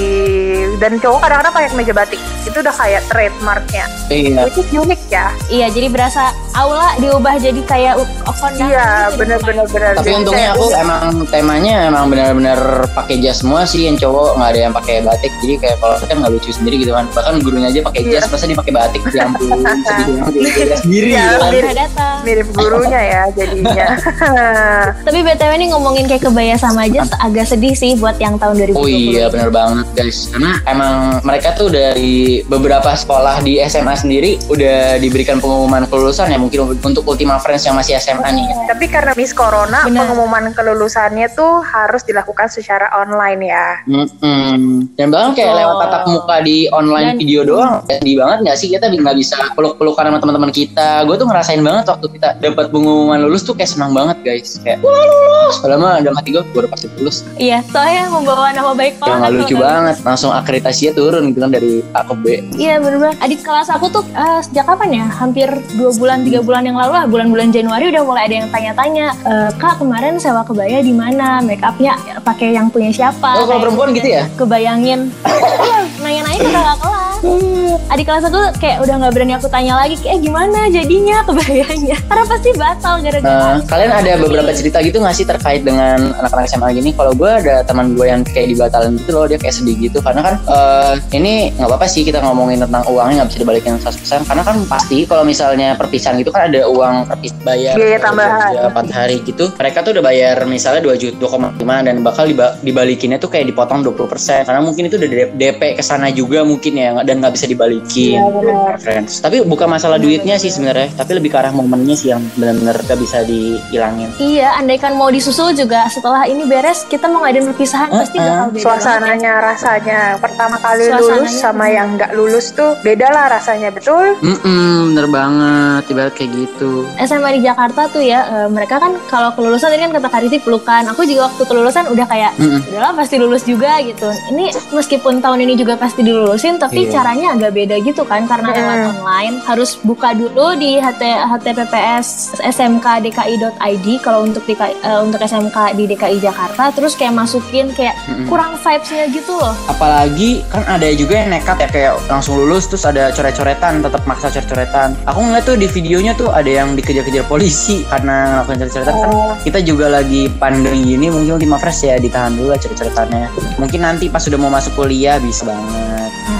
Dan 0.77 0.91
cowok 0.97 1.19
kadang-kadang 1.19 1.53
pakai 1.53 1.69
meja 1.73 1.93
batik. 1.93 2.19
Itu 2.43 2.57
udah 2.57 2.73
kayak 2.73 3.01
trademarknya. 3.07 3.85
iya 4.07 4.39
Which 4.41 4.55
is 4.57 4.71
unik 4.71 5.01
ya. 5.07 5.27
iya 5.47 5.67
jadi 5.67 5.87
berasa 5.87 6.31
aula 6.53 6.95
diubah 6.95 7.35
jadi 7.35 7.59
kayak 7.61 7.99
kondangan 8.25 8.55
Iya, 8.63 8.87
gitu 9.05 9.17
bener-bener 9.19 9.65
bener. 9.67 9.91
tapi 9.93 10.05
Jadi 10.05 10.15
untungnya 10.17 10.47
aku 10.53 10.65
emang 10.73 11.01
temanya 11.27 11.75
emang 11.85 12.05
benar-benar 12.07 12.59
pakai 12.93 13.19
jas 13.19 13.37
semua 13.37 13.61
sih 13.63 13.83
yang 13.83 13.95
cowok 13.95 14.33
nggak 14.33 14.49
ada 14.49 14.59
yang 14.61 14.73
pakai 14.73 14.95
batik 15.01 15.33
jadi 15.37 15.53
kayak 15.59 15.77
kalau 15.77 15.95
saya 15.97 16.07
kan 16.07 16.17
nggak 16.17 16.31
lucu 16.31 16.49
sendiri 16.49 16.75
gitu 16.79 16.93
kan 16.93 17.05
bahkan 17.11 17.35
gurunya 17.37 17.67
aja 17.67 17.79
pakai 17.83 18.01
jas 18.05 18.23
Iya. 18.23 18.31
masa 18.31 18.45
dia 18.45 18.57
pakai 18.57 18.73
batik 18.73 19.01
ya 19.07 19.21
ampun 19.23 19.47
sedih 19.89 20.13
banget 20.15 20.33
jas 20.65 20.79
sendiri 20.81 21.07
Iya, 21.09 21.19
gitu 21.19 21.35
kan. 21.37 21.51
mirip. 21.51 21.91
Mirip 22.23 22.47
gurunya 22.53 23.01
ya 23.03 23.21
jadinya. 23.33 23.85
tapi 25.05 25.17
btw 25.21 25.51
ini 25.53 25.65
ngomongin 25.69 26.05
kayak 26.05 26.23
kebaya 26.23 26.55
sama 26.55 26.87
jas 26.87 27.11
agak 27.17 27.45
sedih 27.45 27.73
sih 27.73 27.93
buat 27.93 28.15
yang 28.17 28.35
tahun 28.35 28.55
2020 28.71 28.77
Oh 28.77 28.87
iya 28.87 29.16
benar 29.25 29.49
banget 29.49 29.87
guys 29.97 30.29
karena 30.29 30.61
emang 30.69 30.95
mereka 31.25 31.57
tuh 31.57 31.73
dari 31.73 32.45
beberapa 32.45 32.93
sekolah 32.93 33.41
di 33.41 33.57
SMA 33.65 33.97
sendiri 33.97 34.37
udah 34.47 35.01
diberikan 35.01 35.41
pengumuman 35.41 35.89
kelulusan 35.89 36.29
ya 36.29 36.37
mungkin 36.37 36.77
untuk 36.77 37.01
Ultima 37.03 37.41
Friends 37.41 37.65
yang 37.65 37.73
masih 37.73 37.97
SMA 37.97 38.29
nih 38.29 38.45
Tapi 38.67 38.85
karena 38.85 39.11
Miss 39.17 39.33
Corona, 39.33 39.87
Benar. 39.87 40.05
pengumuman 40.05 40.53
kelulusannya 40.53 41.33
tuh 41.33 41.63
harus 41.63 42.03
dilakukan 42.03 42.45
secara 42.45 42.91
online 42.93 43.41
ya. 43.41 43.67
Mm-mm. 43.87 44.91
Dan 44.93 45.09
bahkan 45.09 45.33
kayak 45.33 45.55
Betul. 45.55 45.59
lewat 45.63 45.75
tatap 45.81 46.01
muka 46.05 46.35
di 46.43 46.57
online 46.69 47.15
Dan- 47.15 47.19
video 47.23 47.41
doang, 47.41 47.81
ya, 47.87 47.97
sedih 47.97 48.15
banget 48.19 48.37
nggak 48.43 48.57
sih 48.59 48.67
kita 48.69 48.85
nggak 48.91 49.17
bisa 49.17 49.37
peluk-pelukan 49.55 50.03
sama 50.03 50.19
teman-teman 50.19 50.51
kita. 50.51 51.07
Gue 51.07 51.15
tuh 51.15 51.25
ngerasain 51.25 51.61
banget 51.63 51.85
waktu 51.87 52.07
kita 52.11 52.27
dapat 52.37 52.65
pengumuman 52.69 53.17
lulus 53.23 53.41
tuh 53.41 53.55
kayak 53.55 53.71
senang 53.71 53.95
banget 53.95 54.17
guys, 54.21 54.59
kayak 54.61 54.77
wah 54.83 54.93
lulus. 54.93 55.55
Padahal 55.63 55.79
mah 55.79 55.95
dalam 56.03 56.15
hati 56.19 56.29
gue 56.35 56.43
baru 56.51 56.67
pasti 56.67 56.85
lulus. 56.99 57.23
iya 57.37 57.63
soalnya 57.71 58.11
membawa 58.11 58.51
nama 58.51 58.71
baik 58.73 58.99
Ya 59.07 59.09
banget 59.09 59.21
nggak 59.23 59.33
lucu 59.33 59.55
kan. 59.55 59.63
banget, 59.63 59.95
langsung 60.03 60.31
akreditasinya 60.31 60.91
turun 60.93 61.23
gitu 61.31 61.39
kan 61.39 61.49
dari 61.49 61.71
A 61.91 62.01
ke 62.03 62.13
B. 62.13 62.25
Iya 62.53 62.73
bener 62.77 62.97
banget. 62.99 63.17
Adik 63.19 63.39
kelas 63.41 63.67
aku 63.69 63.85
tuh 63.89 64.03
eh, 64.09 64.39
sejak 64.41 64.65
kapan 64.65 64.89
ya? 64.93 65.05
Hampir 65.09 65.47
dua 65.73 65.91
bulan 65.93 66.21
tiga 66.21 66.39
bulan 66.41 66.63
yang 66.63 66.75
lalu 66.75 66.91
lah. 66.93 67.05
Bulan-bulan 67.07 67.49
Januari 67.49 67.87
udah 67.87 68.03
mulai 68.03 68.23
ada 68.27 68.35
yang 68.37 68.49
tanya-tanya. 68.49 69.07
"Eh, 69.23 69.49
Kak 69.55 69.79
kemarin 69.79 70.19
sewa 70.19 70.43
kebaya 70.43 70.79
di 70.79 70.91
mana? 70.91 71.39
Make 71.39 71.63
upnya 71.63 71.95
pakai 72.19 72.51
yang 72.51 72.67
punya 72.67 72.91
siapa? 72.91 73.37
Oh, 73.37 73.45
kalau 73.45 73.63
perempuan 73.63 73.93
gitu 73.93 74.09
ya? 74.09 74.27
Kebayangin. 74.35 75.07
Iya, 75.23 75.79
Nanya-nanya 76.03 76.37
ke 76.37 76.49
kakak 76.49 76.77
kelas. 76.77 77.17
Adik 77.93 78.05
kelas 78.05 78.23
aku 78.25 78.39
kayak 78.57 78.77
udah 78.81 78.95
nggak 78.97 79.13
berani 79.13 79.33
aku 79.33 79.47
tanya 79.47 79.73
lagi. 79.75 79.95
Kayak 79.97 80.19
gimana 80.21 80.67
jadinya 80.67 81.23
kebayanya? 81.23 81.95
Karena 82.09 82.23
pasti 82.25 82.49
batal 82.53 82.95
gara-gara. 82.99 83.23
Nah, 83.23 83.55
kalian 83.63 83.91
ada 83.93 84.11
beberapa 84.19 84.51
cerita 84.51 84.81
gitu 84.81 84.97
nggak 84.97 85.15
sih 85.15 85.23
terkait 85.23 85.61
dengan 85.61 86.11
anak-anak 86.13 86.45
SMA 86.47 86.67
gini? 86.73 86.89
Kalau 86.91 87.13
gue 87.13 87.29
ada 87.29 87.63
teman 87.63 87.93
gue 87.93 88.05
yang 88.05 88.21
kayak 88.21 88.47
dibatalin 88.49 88.96
gitu 88.97 89.09
loh, 89.11 89.25
dia 89.25 89.37
kayak 89.37 89.53
sedih 89.53 89.77
gitu. 89.79 89.99
Karena 89.99 90.21
kan 90.23 90.35
eh, 90.43 90.93
ini 91.13 91.33
nggak 91.53 91.67
apa-apa 91.67 91.85
sih 91.85 92.01
kita 92.01 92.19
ngomongin 92.19 92.59
tentang 92.59 92.83
uangnya 92.85 93.15
nggak 93.17 93.29
bisa 93.29 93.39
dibalikin 93.39 93.71
100% 93.77 94.25
karena 94.25 94.43
kan 94.43 94.57
pasti 94.65 95.05
kalau 95.05 95.23
misalnya 95.23 95.73
perpisahan 95.73 96.17
gitu 96.17 96.29
kan 96.29 96.47
ada 96.47 96.65
uang 96.65 97.07
perpis 97.07 97.31
bayar 97.39 97.73
Biaya 97.73 97.97
tambahan. 97.97 98.49
ya, 98.51 98.61
4 98.67 98.89
hari 98.89 99.15
gitu. 99.21 99.45
Mereka 99.53 99.77
tuh 99.81 99.91
udah 99.93 100.03
bayar 100.03 100.35
misalnya 100.43 100.81
2 100.83 100.97
juta 100.97 101.15
2,5 101.19 101.57
dan 101.83 101.95
bakal 102.01 102.25
diba- 102.25 102.57
dibalikinnya 102.59 103.17
tuh 103.17 103.27
kayak 103.27 103.47
dipotong 103.47 103.81
20% 103.81 104.43
karena 104.43 104.59
mungkin 104.59 104.83
itu 104.85 104.95
udah 104.95 105.09
DP 105.33 105.61
ke 105.73 105.83
sana 105.83 106.09
juga 106.09 106.41
mungkin 106.41 106.73
ya 106.73 106.91
dan 107.01 107.19
nggak 107.19 107.33
bisa 107.33 107.45
dibalikin. 107.45 108.17
Iya, 108.17 108.25
benar. 108.27 108.73
Friends. 108.77 109.19
Tapi 109.19 109.43
bukan 109.43 109.67
masalah 109.67 109.97
duitnya 109.97 110.35
sih 110.35 110.47
sebenarnya, 110.47 110.89
tapi 110.93 111.11
lebih 111.13 111.29
ke 111.29 111.37
arah 111.37 111.51
momennya 111.51 111.93
sih 111.93 112.09
yang 112.09 112.23
benar-benar 112.33 112.79
gak 112.81 112.97
bisa 112.97 113.21
dihilangin. 113.21 114.09
Iya, 114.17 114.55
andaikan 114.55 114.93
mau 114.93 115.07
disusul 115.07 115.51
juga 115.51 115.85
setelah 115.87 116.23
ini 116.23 116.43
beres 116.43 116.83
kita 116.83 117.05
mau 117.05 117.21
ngadain 117.21 117.45
perpisahan 117.45 117.89
Eh, 117.89 117.97
pasti 117.97 118.17
eh. 118.17 118.23
bakal 118.23 118.47
beda. 118.49 118.63
Suasananya, 118.87 119.33
rasanya. 119.43 119.99
Pertama 120.17 120.55
kali 120.57 120.87
Suasananya. 120.87 121.11
lulus 121.19 121.33
sama 121.33 121.65
yang 121.67 121.87
nggak 121.93 122.11
lulus 122.13 122.47
tuh 122.51 122.71
beda 122.79 123.07
lah 123.07 123.27
rasanya, 123.29 123.67
betul? 123.67 124.15
Mm-mm, 124.17 124.89
bener 124.89 125.07
banget, 125.07 125.83
ibarat 125.87 126.13
kayak 126.13 126.31
gitu. 126.33 126.87
SMA 126.97 127.35
di 127.35 127.41
Jakarta 127.43 127.81
tuh 127.87 127.99
ya, 127.99 128.19
eh, 128.25 128.47
mereka 128.47 128.79
kan 128.79 128.95
kalau 129.05 129.29
kelulusan 129.31 129.67
tadi 129.67 129.81
kan 129.81 129.91
kata 129.91 130.07
Kariti 130.07 130.39
pelukan. 130.39 130.87
Aku 130.87 131.03
juga 131.03 131.27
waktu 131.27 131.43
kelulusan 131.43 131.83
udah 131.87 132.05
kayak, 132.05 132.31
Mm-mm. 132.37 132.63
udahlah 132.65 132.95
pasti 132.95 133.15
lulus 133.15 133.43
juga 133.43 133.75
gitu. 133.81 134.07
Ini 134.29 134.45
meskipun 134.71 135.19
tahun 135.19 135.39
ini 135.41 135.53
juga 135.55 135.75
pasti 135.75 135.99
dilulusin, 136.01 136.55
tapi 136.55 136.87
Iya. 136.87 136.91
caranya 136.95 137.27
agak 137.33 137.51
beda 137.53 137.75
gitu 137.81 138.01
kan, 138.01 138.23
karena 138.23 138.47
Mm. 138.47 138.55
lewat 138.55 138.79
online. 138.93 139.35
Harus 139.43 139.75
buka 139.77 140.13
dulu 140.13 140.55
di 140.55 140.79
HT, 140.79 141.03
HTTPS 141.03 142.07
smkdki.id 142.41 143.87
kalau 143.99 144.23
untuk 144.23 144.43
DKI, 144.43 144.73
eh, 144.77 144.99
untuk 145.01 145.19
SMK 145.19 145.57
di 145.73 145.83
DKI 145.85 146.17
Jakarta, 146.19 146.71
terus 146.71 146.95
kayak 146.95 147.11
masukin 147.13 147.67
kayak 147.69 147.99
Mm-mm. 148.05 148.27
kurang 148.27 148.55
vibes-nya 148.77 149.09
gitu 149.09 149.33
loh. 149.33 149.53
Apalagi 149.65 150.45
kan 150.53 150.61
ada 150.69 150.85
juga 150.93 151.25
yang 151.25 151.33
nekat 151.33 151.57
ya 151.57 151.69
kayak 151.73 151.93
langsung 152.05 152.37
lulus 152.37 152.69
terus 152.69 152.85
ada 152.85 153.09
coret-coretan, 153.09 153.81
tetap 153.81 154.05
maksa 154.05 154.29
coret-coretan. 154.29 154.93
Aku 155.09 155.19
ngeliat 155.25 155.43
tuh 155.49 155.57
di 155.57 155.65
videonya 155.65 156.13
tuh 156.13 156.29
ada 156.29 156.47
yang 156.47 156.77
dikejar-kejar 156.77 157.25
polisi 157.25 157.81
karena 157.89 158.37
ngelakuin 158.37 158.57
coret-coretan 158.61 158.95
kan. 159.01 159.09
Kita 159.41 159.59
juga 159.65 159.85
lagi 159.89 160.29
pandemi 160.37 160.85
gini 160.85 161.09
mungkin 161.09 161.41
Ultima 161.41 161.57
Fresh 161.57 161.89
ya 161.89 161.97
ditahan 161.97 162.37
dulu 162.37 162.53
lah 162.53 162.59
coret-coretannya. 162.61 163.27
Mungkin 163.57 163.79
nanti 163.81 164.05
pas 164.13 164.21
sudah 164.21 164.37
mau 164.37 164.53
masuk 164.53 164.77
kuliah 164.77 165.17
bisa 165.17 165.49
banget. 165.49 166.11
Hmm, 166.29 166.36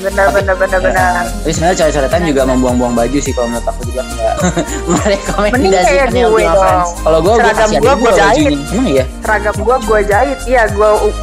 benar 0.00 0.26
benar 0.30 0.54
benar 0.56 0.80
benar. 0.80 1.22
Tapi 1.28 1.52
sebenarnya 1.52 1.76
coret-coretan 1.82 2.20
juga 2.24 2.42
membuang-buang 2.46 2.94
baju 2.94 3.18
sih 3.18 3.32
kalau 3.34 3.48
menurut 3.50 3.66
aku 3.66 3.80
juga 3.88 4.02
enggak 4.06 4.34
merekomendasikan 4.92 5.84
kayak 5.84 6.12
yang 6.14 6.30
gue 6.30 6.42
dong. 6.42 6.58
Friends. 6.58 6.90
Kalau 7.02 7.18
gue 7.20 7.34
gue 7.34 7.52
kasih 7.54 7.78
gua 7.80 7.94
gue 7.94 8.12
jahit. 8.12 8.52
Emang 8.68 8.88
iya? 8.88 9.04
seragam 9.28 9.56
gua 9.60 9.76
gua 9.84 10.00
jahit 10.00 10.38
iya 10.48 10.64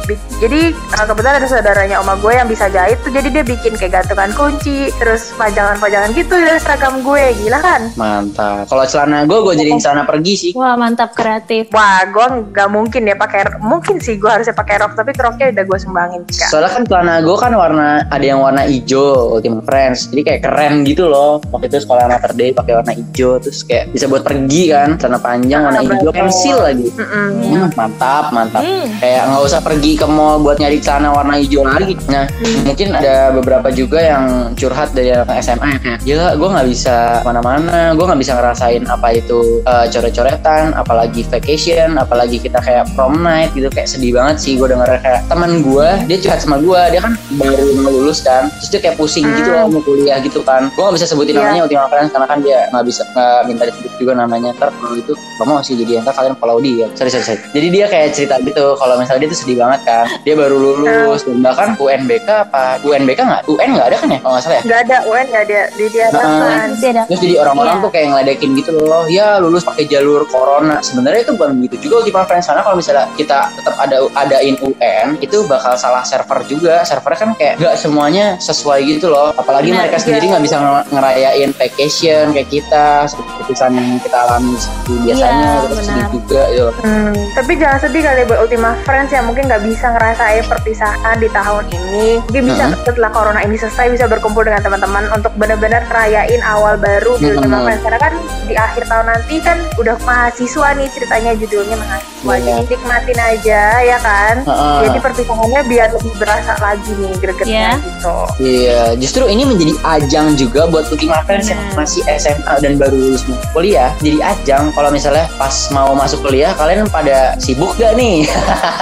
bi- 0.06 0.20
jadi 0.38 0.60
uh, 0.70 1.04
kebetulan 1.10 1.42
ada 1.42 1.48
saudaranya 1.48 1.96
oma 1.98 2.14
gue 2.20 2.30
yang 2.30 2.46
bisa 2.46 2.68
jahit 2.70 3.00
tuh 3.02 3.10
jadi 3.10 3.28
dia 3.32 3.42
bikin 3.42 3.74
kayak 3.74 4.02
gantungan 4.02 4.30
kunci 4.36 4.92
terus 5.00 5.32
pajangan-pajangan 5.34 6.12
gitu 6.12 6.34
dari 6.36 6.60
seragam 6.60 7.00
gue 7.02 7.24
gila 7.42 7.58
kan 7.58 7.82
Mantap. 7.96 8.68
Kalau 8.70 8.84
celana 8.86 9.24
gue 9.24 9.38
gue 9.42 9.54
jadiin 9.58 9.80
celana 9.80 10.04
pergi 10.06 10.34
sih. 10.36 10.50
Wah 10.54 10.76
mantap 10.78 11.16
kreatif. 11.16 11.72
wah 11.72 12.04
gua 12.12 12.26
nggak 12.46 12.68
mungkin 12.70 13.02
ya 13.08 13.16
pakai 13.16 13.58
mungkin 13.58 13.98
sih 13.98 14.20
gua 14.20 14.38
harusnya 14.38 14.54
pakai 14.54 14.78
rok 14.78 14.92
tapi 14.94 15.10
roknya 15.16 15.50
udah 15.50 15.64
gua 15.66 15.78
sumbangin 15.80 16.22
Kak. 16.28 16.48
Soalnya 16.52 16.70
kan 16.76 16.82
celana 16.86 17.14
gue 17.24 17.36
kan 17.38 17.52
warna 17.56 17.88
ada 18.06 18.24
yang 18.24 18.38
warna 18.38 18.65
warna 18.66 18.74
hijau 18.74 19.06
Ultima 19.32 19.60
Friends. 19.62 20.10
Jadi 20.10 20.20
kayak 20.22 20.40
keren 20.42 20.74
gitu 20.82 21.06
loh. 21.06 21.38
Waktu 21.54 21.70
itu 21.70 21.86
sekolah 21.86 22.10
Mater 22.10 22.32
Dei 22.34 22.50
pakai 22.50 22.72
warna 22.74 22.92
hijau 22.92 23.38
terus 23.38 23.62
kayak 23.62 23.94
bisa 23.94 24.10
buat 24.10 24.26
pergi 24.26 24.74
kan 24.74 24.98
celana 24.98 25.22
panjang 25.22 25.62
warna 25.62 25.78
Ah, 25.78 25.84
hijau 25.84 26.10
betul. 26.10 26.18
pensil 26.18 26.56
lagi. 26.58 26.88
Hmm, 26.90 27.70
mantap 27.72 28.24
mantap. 28.32 28.62
Hmm. 28.66 28.88
kayak 28.96 29.22
nggak 29.28 29.42
usah 29.44 29.60
pergi 29.60 29.92
ke 29.94 30.06
mall 30.08 30.40
buat 30.40 30.58
nyari 30.58 30.78
celana 30.80 31.14
warna 31.14 31.38
hijau 31.38 31.62
lagi. 31.62 31.94
Nah 32.10 32.26
mungkin 32.64 32.88
ada 32.90 33.30
beberapa 33.30 33.68
juga 33.70 34.02
yang 34.02 34.24
curhat 34.56 34.90
dari 34.90 35.14
anak 35.14 35.38
SMA 35.38 35.66
ya 35.66 35.78
kayak 35.78 35.98
gila 36.02 36.28
gue 36.34 36.48
nggak 36.50 36.68
bisa 36.68 36.96
mana-mana 37.22 37.92
gue 37.94 38.04
nggak 38.04 38.20
bisa 38.20 38.32
ngerasain 38.34 38.82
apa 38.88 39.08
itu 39.14 39.62
eh, 39.62 39.86
coret-coretan 39.86 40.74
apalagi 40.74 41.22
vacation 41.22 41.94
apalagi 41.94 42.42
kita 42.42 42.58
kayak 42.58 42.90
prom 42.96 43.22
night 43.22 43.54
gitu. 43.54 43.68
Kayak 43.68 43.92
sedih 43.92 44.16
banget 44.16 44.36
sih 44.40 44.56
gue 44.56 44.66
denger 44.66 44.98
kayak 44.98 45.20
teman 45.28 45.60
gue 45.62 45.88
dia 46.08 46.16
curhat 46.18 46.40
sama 46.40 46.56
gue 46.58 46.80
dia 46.90 47.00
kan 47.00 47.12
baru 47.36 47.66
mau 47.76 47.92
lulus 47.92 48.24
kan 48.24 48.48
terus 48.56 48.68
dia 48.68 48.80
kayak 48.80 48.96
pusing 48.96 49.24
gitu 49.26 49.48
loh 49.48 49.68
mau 49.68 49.80
kuliah 49.80 50.18
gitu 50.18 50.40
kan 50.40 50.66
gue 50.66 50.80
nggak 50.80 50.96
bisa 50.96 51.06
sebutin 51.06 51.32
Iya. 51.32 51.42
namanya 51.42 51.62
Ultima 51.64 51.84
Friends 51.86 52.10
karena 52.10 52.26
kan 52.26 52.38
dia 52.40 52.58
nggak 52.68 52.84
bisa 52.84 53.02
nggak 53.06 53.40
minta 53.44 53.62
disebut 53.64 53.92
juga 53.96 54.12
namanya 54.14 54.48
ntar 54.52 54.68
kalau 54.72 54.94
itu 54.94 55.12
promosi 55.36 55.72
jadi 55.74 56.00
ntar 56.00 56.12
kalian 56.12 56.34
follow 56.34 56.58
dia 56.58 56.86
sorry 56.92 57.08
sorry 57.08 57.24
sorry 57.24 57.40
jadi 57.50 57.66
dia 57.68 57.84
kayak 57.86 58.08
cerita 58.10 58.34
gitu 58.40 58.74
kalau 58.74 58.96
misalnya 58.96 59.20
dia 59.20 59.30
tuh 59.30 59.38
sedih 59.38 59.56
banget 59.56 59.80
kan 59.82 60.06
dia 60.22 60.34
baru 60.34 60.56
lulus 60.56 61.20
dan 61.22 61.38
bahkan 61.40 61.68
UNBK 61.76 62.28
apa 62.46 62.80
UNBK 62.80 63.20
nggak 63.20 63.42
UN 63.46 63.68
nggak 63.72 63.86
ada 63.86 63.96
kan 63.96 64.08
ya 64.08 64.18
kalau 64.18 64.32
nggak 64.32 64.42
salah 64.42 64.56
ya 64.56 64.62
Nggak 64.64 64.80
ada 64.82 64.96
UN 65.04 65.26
nggak 65.26 65.44
ada 65.44 65.60
di 65.70 65.84
di 65.86 66.00
atas 66.00 66.16
Heeh. 66.18 66.40
kan. 66.40 66.68
Dia. 66.76 67.02
Terus 67.06 67.20
jadi 67.20 67.34
orang-orang 67.38 67.74
Iya. 67.74 67.82
tuh 67.82 67.90
kayak 67.90 68.06
ngeledekin 68.08 68.50
gitu 68.54 68.70
loh, 68.74 69.04
ya 69.06 69.28
lulus 69.36 69.62
pakai 69.62 69.84
jalur 69.84 70.22
corona. 70.26 70.78
Sebenarnya 70.80 71.20
itu 71.22 71.32
bukan 71.32 71.50
begitu 71.56 71.76
juga 71.82 71.94
Ultima 72.00 72.22
Friends 72.24 72.46
karena 72.46 72.62
kalau 72.62 72.76
misalnya 72.76 73.06
kita 73.14 73.38
tetap 73.52 73.74
ada 73.76 73.96
adain 74.16 74.54
UN, 74.56 75.06
itu 75.18 75.36
bakal 75.46 75.74
salah 75.74 76.02
server 76.02 76.40
juga. 76.44 76.82
Servernya 76.82 77.18
kan 77.20 77.30
kayak 77.34 77.54
nggak 77.56 77.74
semuanya 77.76 78.26
sesuai 78.46 78.78
gitu 78.86 79.10
loh. 79.10 79.34
Apalagi 79.34 79.74
Benar, 79.74 79.90
mereka 79.90 79.96
iya. 79.98 80.04
sendiri 80.06 80.24
nggak 80.30 80.44
bisa 80.46 80.56
nge- 80.62 80.86
ngerayain 80.94 81.50
vacation 81.58 82.24
kayak 82.30 82.48
kita, 82.48 82.86
seperti 83.10 83.30
keputusan 83.34 83.70
yang 83.74 83.88
kita 83.98 84.18
alami 84.22 84.54
biasanya. 85.02 85.50
Iya, 85.50 85.62
terus 85.66 85.78
sedih 85.82 85.96
benar. 85.98 86.08
juga 86.14 86.35
gitu. 86.68 86.80
Hmm, 86.82 87.14
tapi 87.32 87.52
jangan 87.54 87.78
sedih 87.78 88.02
kali 88.02 88.22
buat 88.24 88.40
Ultima 88.40 88.70
Friends 88.82 89.10
yang 89.10 89.24
mungkin 89.24 89.46
nggak 89.46 89.62
bisa 89.62 89.86
ngerasain 89.88 90.44
perpisahan 90.44 91.16
di 91.16 91.28
tahun 91.28 91.64
ini. 91.68 92.08
Mungkin 92.22 92.42
bisa 92.46 92.64
Mhm. 92.66 92.82
setelah 92.82 93.10
corona 93.10 93.40
ini 93.40 93.54
selesai 93.54 93.86
bisa 93.88 94.04
berkumpul 94.04 94.42
dengan 94.42 94.60
teman-teman 94.60 95.06
untuk 95.10 95.32
benar-benar 95.34 95.86
ngerayain 95.86 96.42
awal 96.42 96.74
baru 96.76 97.14
di 97.16 97.30
Ultima 97.30 97.60
Mhm. 97.60 97.64
Friends. 97.64 97.82
Karena 97.82 97.98
kan 97.98 98.12
di 98.46 98.54
akhir 98.54 98.82
tahun 98.86 99.06
nanti 99.06 99.36
kan 99.38 99.58
udah 99.76 99.96
mahasiswa 100.02 100.68
nih 100.74 100.88
ceritanya 100.90 101.32
judulnya 101.34 101.76
mahasiswa. 101.76 102.14
Iya. 102.26 102.42
Jadi 102.56 102.62
nikmatin 102.68 103.18
aja 103.18 103.62
ya 103.80 103.98
kan. 104.00 104.34
Heeh. 104.42 104.78
Jadi 104.82 104.98
perpisahannya 104.98 105.60
biar 105.64 105.88
lebih 105.92 106.12
berasa 106.16 106.52
lagi 106.58 106.90
nih 106.92 107.12
gregetnya 107.16 107.54
Iya. 107.70 107.72
gitu. 107.78 108.16
Iya, 108.36 108.82
justru 108.96 109.24
ini 109.26 109.44
menjadi 109.44 109.74
ajang 109.84 110.26
juga 110.34 110.66
buat 110.66 110.88
Ultima 110.88 111.22
Friends 111.22 111.48
yang 111.48 111.60
masih 111.72 112.02
SMA 112.08 112.54
dan 112.58 112.74
baru 112.76 112.96
lulus 112.96 113.22
mau 113.26 113.36
kuliah. 113.52 113.92
Jadi 114.00 114.18
ajang 114.18 114.72
kalau 114.72 114.90
misalnya 114.90 115.28
pas 115.36 115.54
mau 115.70 115.92
masuk 115.92 116.22
kuliah 116.22 116.55
kalian 116.56 116.88
pada 116.88 117.16
sibuk 117.36 117.72
gak 117.76 117.92
nih? 117.94 118.24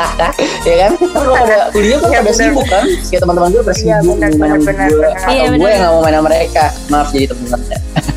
ya 0.68 0.74
kan? 0.80 0.92
Kalau 0.96 1.34
pada 1.34 1.58
kuliah 1.70 1.98
kan 1.98 2.08
Iya, 2.08 2.18
pada 2.20 2.32
sibuk 2.32 2.66
kan? 2.66 2.84
Kayak 3.04 3.20
teman-teman 3.20 3.48
gue 3.50 3.62
pada 3.62 3.76
Iya, 3.76 3.96
sibuk 3.98 4.16
benar, 4.16 4.30
main 4.30 4.50
sama 4.50 4.64
benar, 4.64 4.88
gue. 4.88 4.98
benar. 4.98 5.12
Atau 5.14 5.30
Iya, 5.30 5.42
gue 5.44 5.52
benar. 5.54 5.70
yang 5.70 5.80
gak 5.80 5.92
mau 5.92 6.00
main 6.00 6.14
sama 6.14 6.24
mereka. 6.24 6.64
Maaf 6.88 7.08
jadi 7.10 7.26
teman-teman. 7.28 8.13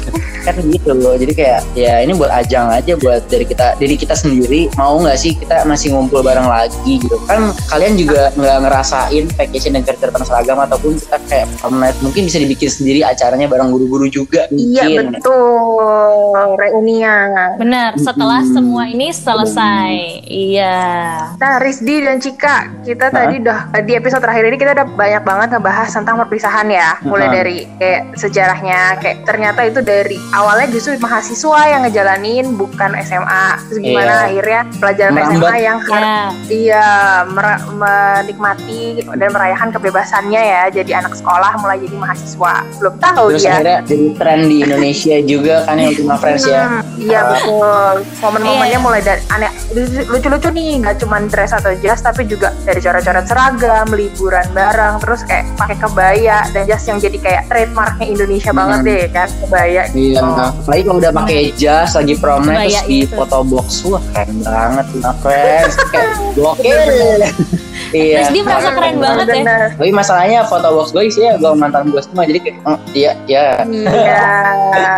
Kan 0.47 0.55
gitu 0.63 0.91
loh 0.95 1.19
jadi 1.19 1.33
kayak 1.35 1.59
ya 1.75 1.93
ini 1.99 2.15
buat 2.15 2.31
ajang 2.31 2.71
aja 2.71 2.95
buat 2.95 3.27
dari 3.27 3.43
kita 3.43 3.75
dari 3.75 3.95
kita 3.99 4.15
sendiri 4.15 4.71
mau 4.79 4.95
nggak 5.03 5.17
sih 5.19 5.35
kita 5.35 5.67
masih 5.67 5.91
ngumpul 5.91 6.23
bareng 6.23 6.47
lagi 6.47 7.03
gitu 7.03 7.19
kan 7.27 7.51
kalian 7.67 7.99
juga 7.99 8.31
nggak 8.39 8.57
ngerasain 8.63 9.23
vacation 9.35 9.75
dan 9.75 9.83
cerita 9.83 10.23
seragam 10.23 10.57
ataupun 10.63 10.95
kita 10.95 11.17
kayak 11.27 11.47
night 11.75 11.97
mungkin 11.99 12.25
bisa 12.25 12.39
dibikin 12.39 12.71
sendiri 12.71 13.03
acaranya 13.03 13.45
bareng 13.51 13.69
guru-guru 13.69 14.07
juga 14.07 14.47
Iya 14.47 14.87
mungkin 14.87 15.19
betul 15.19 16.57
reunian. 16.57 17.57
Benar, 17.59 17.91
setelah 17.99 18.41
Mm-mm. 18.43 18.55
semua 18.55 18.83
ini 18.89 19.07
selesai. 19.11 19.93
Iya. 20.27 20.79
Nah, 21.37 21.53
Rizdi 21.61 22.03
dan 22.03 22.17
Cika, 22.21 22.83
kita 22.83 23.11
tadi 23.11 23.41
udah 23.41 23.73
di 23.83 23.93
episode 23.97 24.23
terakhir 24.23 24.47
ini 24.47 24.57
kita 24.57 24.71
udah 24.77 24.87
banyak 24.95 25.23
banget 25.23 25.47
ngebahas 25.57 25.89
tentang 25.89 26.15
perpisahan 26.25 26.67
ya. 26.69 26.97
Mulai 27.03 27.27
Heeh. 27.27 27.35
dari 27.35 27.57
kayak 27.77 28.01
sejarahnya, 28.17 28.81
kayak 29.01 29.17
ternyata 29.23 29.61
itu 29.65 29.79
dari 29.81 30.17
awalnya 30.37 30.67
justru 30.69 30.93
mahasiswa 30.97 31.59
yang 31.67 31.81
ngejalanin 31.81 32.53
bukan 32.53 32.93
SMA. 33.01 33.45
Terus 33.65 33.79
gimana 33.79 34.11
Iya. 34.13 34.25
akhirnya 34.27 34.59
pelajaran 34.77 35.11
Merambat. 35.11 35.33
SMA 35.33 35.55
yang 35.59 35.77
harus 35.79 35.95
Ya. 35.97 36.21
iya 36.47 36.87
mer- 37.25 37.65
menikmati 37.73 38.81
dan 39.03 39.29
merayakan 39.29 39.69
kebebasannya 39.71 40.41
ya. 40.43 40.63
Jadi 40.69 40.91
anak 40.93 41.13
sekolah 41.13 41.57
mulai 41.57 41.77
jadi 41.79 41.95
mahasiswa. 41.95 42.53
Belum 42.77 42.93
tahu 42.95 43.25
terus 43.31 43.41
dia. 43.41 43.51
akhirnya 43.51 43.77
jadi 43.83 44.05
tren 44.15 44.39
di 44.45 44.57
Indonesia 44.61 45.15
juga 45.31 45.55
kan 45.63 45.75
yang 45.75 45.89
Ultima 45.89 46.15
Friends 46.15 46.45
ya 46.45 46.61
Hmm, 46.67 46.81
iya 46.99 47.17
Ah. 47.17 47.23
betul. 47.31 47.93
Momen-momennya 48.19 48.69
Iya. 48.71 48.79
mulai 48.79 49.01
dari 49.01 49.21
aneh 49.27 49.51
lucu-lucu 50.05 50.49
nih, 50.49 50.71
nggak 50.79 50.95
cuma 50.99 51.17
dress 51.23 51.51
atau 51.51 51.71
jas, 51.75 51.99
tapi 51.99 52.23
juga 52.23 52.53
dari 52.61 52.77
coret-coret 52.77 53.25
seragam, 53.25 53.87
liburan 53.89 54.45
bareng, 54.51 54.99
terus 54.99 55.23
kayak 55.23 55.49
pakai 55.55 55.77
kebaya 55.77 56.37
dan 56.51 56.63
jas 56.65 56.83
yang 56.83 56.97
jadi 56.97 57.17
kayak 57.17 57.41
trademarknya 57.47 58.05
Indonesia 58.05 58.49
Hmm. 58.49 58.59
banget 58.59 58.79
deh 58.83 59.03
kan 59.09 59.29
kebaya. 59.39 59.81
Iya, 59.89 60.19
gitu. 60.27 60.43
apalagi 60.63 60.81
kalau 60.83 60.97
udah 60.99 61.11
pakai 61.15 61.41
jas 61.55 61.91
lagi 61.95 62.13
prom 62.19 62.43
night 62.43 62.75
terus 62.75 62.87
di 62.87 62.97
itu. 63.05 63.15
foto 63.15 63.37
box 63.47 63.67
wah 63.87 64.03
keren 64.11 64.37
banget 64.43 64.85
Ultima 64.91 65.13
Friends 65.23 65.75
kayak 65.93 66.09
gokil 66.35 66.79
iya 67.91 68.15
Terus 68.19 68.29
dia 68.31 68.43
merasa 68.43 68.69
keren 68.71 68.95
banget 68.97 69.25
ya. 69.25 69.35
Bener. 69.37 69.61
tapi 69.73 69.91
masalahnya 69.91 70.39
foto 70.43 70.67
box 70.71 70.87
gue 70.89 71.03
isinya 71.05 71.31
gue 71.35 71.51
mantan 71.53 71.83
gue 71.87 72.01
semua 72.01 72.23
jadi 72.23 72.39
kayak 72.39 72.57
oh, 72.63 72.77
iya 72.91 73.11
iya 73.25 73.45
Iya, 73.97 74.25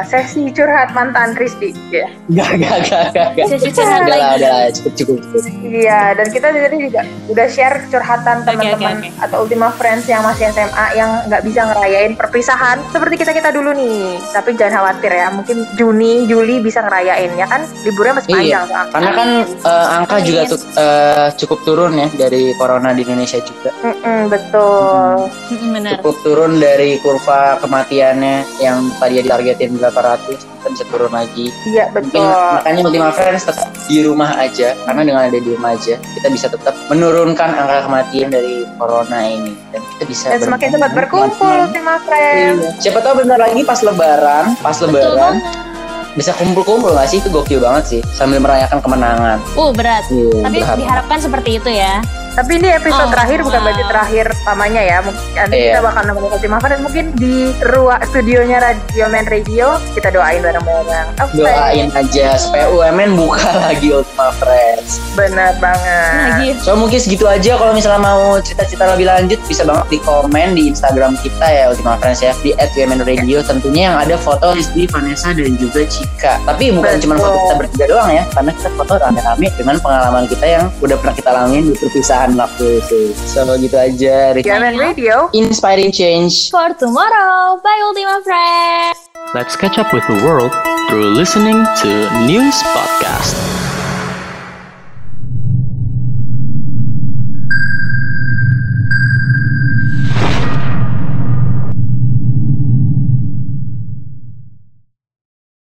sesi 0.03 0.49
curhat 0.49 0.91
mantan 0.91 1.33
Rizdi. 1.33 1.71
Ya. 1.89 2.07
gak 2.29 2.49
gak 2.57 2.77
gak 2.85 3.03
gak 3.11 3.27
gak 3.33 3.45
Sesi 3.47 3.69
curhat 3.71 4.01
udah 4.01 4.11
lagi. 4.11 4.37
udah 4.37 4.49
lah 4.51 4.69
cukup 4.71 4.93
cukup 4.95 5.17
cukup 5.23 5.41
Iya, 5.61 6.01
dan 6.13 6.27
kita 6.27 6.47
tadi 6.49 6.77
juga 6.79 7.01
udah 7.27 7.47
share 7.47 7.77
curhatan 7.87 8.37
teman-teman 8.43 8.95
oke, 8.99 9.09
atau 9.19 9.37
Ultima 9.39 9.69
Friends 9.71 10.05
yang 10.05 10.21
masih 10.21 10.49
SMA 10.49 10.67
yang 10.93 11.09
nggak 11.25 11.41
bisa 11.41 11.61
ngerayain 11.63 12.13
perpisahan 12.13 12.77
seperti 12.89 13.15
kita 13.17 13.31
kita 13.31 13.49
dulu 13.49 13.71
nih. 13.71 14.17
Tapi 14.29 14.53
jangan 14.53 14.73
khawatir 14.81 15.11
ya, 15.11 15.27
mungkin 15.29 15.57
Juni, 15.75 16.25
Juli 16.25 16.59
bisa 16.59 16.81
ngerayain 16.81 17.31
ya 17.33 17.45
kan 17.45 17.61
liburnya 17.83 18.13
masih 18.15 18.29
Iya. 18.31 18.37
panjang. 18.39 18.65
soalnya. 18.65 18.89
karena 18.89 19.11
kan 19.11 19.29
eh, 19.61 19.87
angka 19.93 20.17
juga 20.21 20.41
tuh 20.45 20.59
eh, 20.73 21.27
cukup 21.35 21.59
turun 21.63 21.91
ya 21.95 22.07
dari 22.11 22.43
corona 22.69 22.93
di 22.93 23.01
Indonesia 23.01 23.41
juga 23.41 23.73
Mm-mm, 23.81 24.29
betul. 24.29 25.25
Mm, 25.49 25.69
Benar. 25.73 25.91
cukup 25.97 26.15
turun 26.21 26.51
dari 26.55 27.01
kurva 27.01 27.57
kematiannya 27.57 28.45
yang 28.59 28.77
tadi 28.95 29.25
ditargetin 29.25 29.73
berapa 29.73 29.97
ratus 29.97 30.45
kita 30.45 30.67
bisa 30.69 30.83
turun 30.87 31.09
lagi 31.09 31.49
Iya 31.65 31.89
Mungkin 31.89 32.13
betul. 32.13 32.29
makanya 32.53 32.81
Ultima 32.83 33.09
Friends 33.09 33.43
tetap 33.43 33.67
di 33.83 33.97
rumah 33.99 34.37
aja 34.37 34.77
karena 34.79 35.01
dengan 35.01 35.21
ada 35.25 35.35
di 35.35 35.49
rumah 35.49 35.73
aja 35.73 35.97
kita 35.97 36.27
bisa 36.29 36.45
tetap 36.47 36.77
menurunkan 36.87 37.49
angka 37.49 37.77
kematian 37.83 38.29
dari 38.29 38.53
corona 38.77 39.19
ini 39.19 39.57
dan 39.69 39.81
kita 39.89 40.03
bisa 40.05 40.25
Dan 40.29 40.39
semakin 40.43 40.67
cepat 40.71 40.91
berkumpul. 40.93 41.49
Ultima 41.65 41.97
Friends. 41.99 42.61
Iya. 42.61 42.69
Siapa 42.79 42.99
tahu 42.99 43.13
bentar 43.17 43.39
lagi 43.39 43.61
pas 43.63 43.79
lebaran, 43.79 44.45
pas 44.59 44.75
Betul 44.75 44.93
lebaran 44.93 45.35
banget. 45.41 45.67
bisa 46.11 46.31
kumpul-kumpul 46.35 46.91
gak 46.91 47.07
sih? 47.07 47.17
Itu 47.17 47.29
gokil 47.29 47.57
banget 47.57 47.83
sih 47.87 48.01
sambil 48.11 48.37
merayakan 48.37 48.77
kemenangan. 48.77 49.37
Uh, 49.53 49.71
berat. 49.71 50.03
Iya, 50.07 50.43
Tapi 50.43 50.57
berharap. 50.57 50.77
diharapkan 50.77 51.17
seperti 51.17 51.49
itu 51.55 51.69
ya. 51.71 52.03
Tapi 52.39 52.55
ini 52.55 52.71
episode 52.71 53.03
Oh, 53.03 53.11
terakhir 53.11 53.43
bukan 53.43 53.59
berarti 53.59 53.83
terakhir 53.83 54.25
lamanya 54.47 54.79
ya. 54.79 54.97
Mungkin 55.03 55.23
nanti 55.35 55.55
Iya. 55.59 55.67
kita 55.75 55.79
bakal 55.83 56.01
nemenin 56.07 56.31
Ultima 56.31 56.57
Friends 56.63 56.81
mungkin 56.87 57.05
di 57.19 57.35
ruang 57.67 57.99
studionya 58.07 58.57
Radio 58.63 59.05
Man 59.11 59.27
Radio 59.27 59.67
kita 59.91 60.07
doain 60.07 60.39
bareng-bareng. 60.39 61.07
Oke. 61.19 61.35
Doain 61.35 61.87
aja 61.91 62.27
supaya 62.39 62.71
UMN 62.71 63.19
buka 63.19 63.43
lagi 63.67 63.91
Ultima 63.91 64.31
Friends. 64.39 65.03
Benar 65.19 65.59
banget. 65.59 66.31
Lagi. 66.31 66.49
So 66.63 66.79
mungkin 66.79 66.95
segitu 67.03 67.27
aja 67.27 67.59
kalau 67.59 67.75
misalnya 67.75 67.99
mau 67.99 68.39
cerita-cerita 68.39 68.87
lebih 68.95 69.11
lanjut 69.11 69.39
bisa 69.43 69.67
banget 69.67 69.87
di 69.91 69.99
komen 69.99 70.55
di 70.55 70.71
Instagram 70.71 71.19
kita 71.19 71.43
ya 71.43 71.67
Ultima 71.67 71.99
Friends 71.99 72.23
ya 72.23 72.31
di 72.39 72.55
@UMN 72.55 73.03
tentunya 73.43 73.91
yang 73.91 73.97
ada 73.99 74.15
foto 74.15 74.55
Rizky, 74.55 74.87
Vanessa 74.87 75.35
dan 75.35 75.59
juga 75.59 75.83
Cika. 75.83 76.39
Tapi 76.47 76.71
bukan 76.71 77.03
cuma 77.03 77.19
foto 77.19 77.35
kita 77.35 77.55
bertiga 77.59 77.85
doang 77.91 78.09
ya 78.15 78.23
karena 78.31 78.55
kita 78.55 78.69
foto 78.79 78.93
rame-rame 78.95 79.47
dengan 79.59 79.75
pengalaman 79.83 80.23
kita 80.23 80.45
yang 80.47 80.65
udah 80.79 80.95
pernah 81.03 81.15
kita 81.19 81.29
alamin 81.35 81.63
di 81.67 81.75
perpisahan 81.75 82.28
waktu 82.37 82.81
itu. 82.83 83.13
So 83.15 83.45
gitu 83.57 83.77
aja. 83.77 84.33
Rizky. 84.35 84.49
Radio 84.49 84.61
Man 84.61 84.75
Radio. 84.77 85.15
Inspiring 85.33 85.93
change. 85.93 86.49
For 86.53 86.73
tomorrow. 86.77 87.57
Bye 87.61 87.81
Ultima 87.85 88.21
Friends. 88.25 89.09
Let's 89.33 89.53
catch 89.55 89.77
up 89.77 89.93
with 89.93 90.05
the 90.09 90.17
world 90.25 90.53
through 90.89 91.13
listening 91.13 91.61
to 91.85 91.89
News 92.25 92.57
Podcast. 92.73 93.58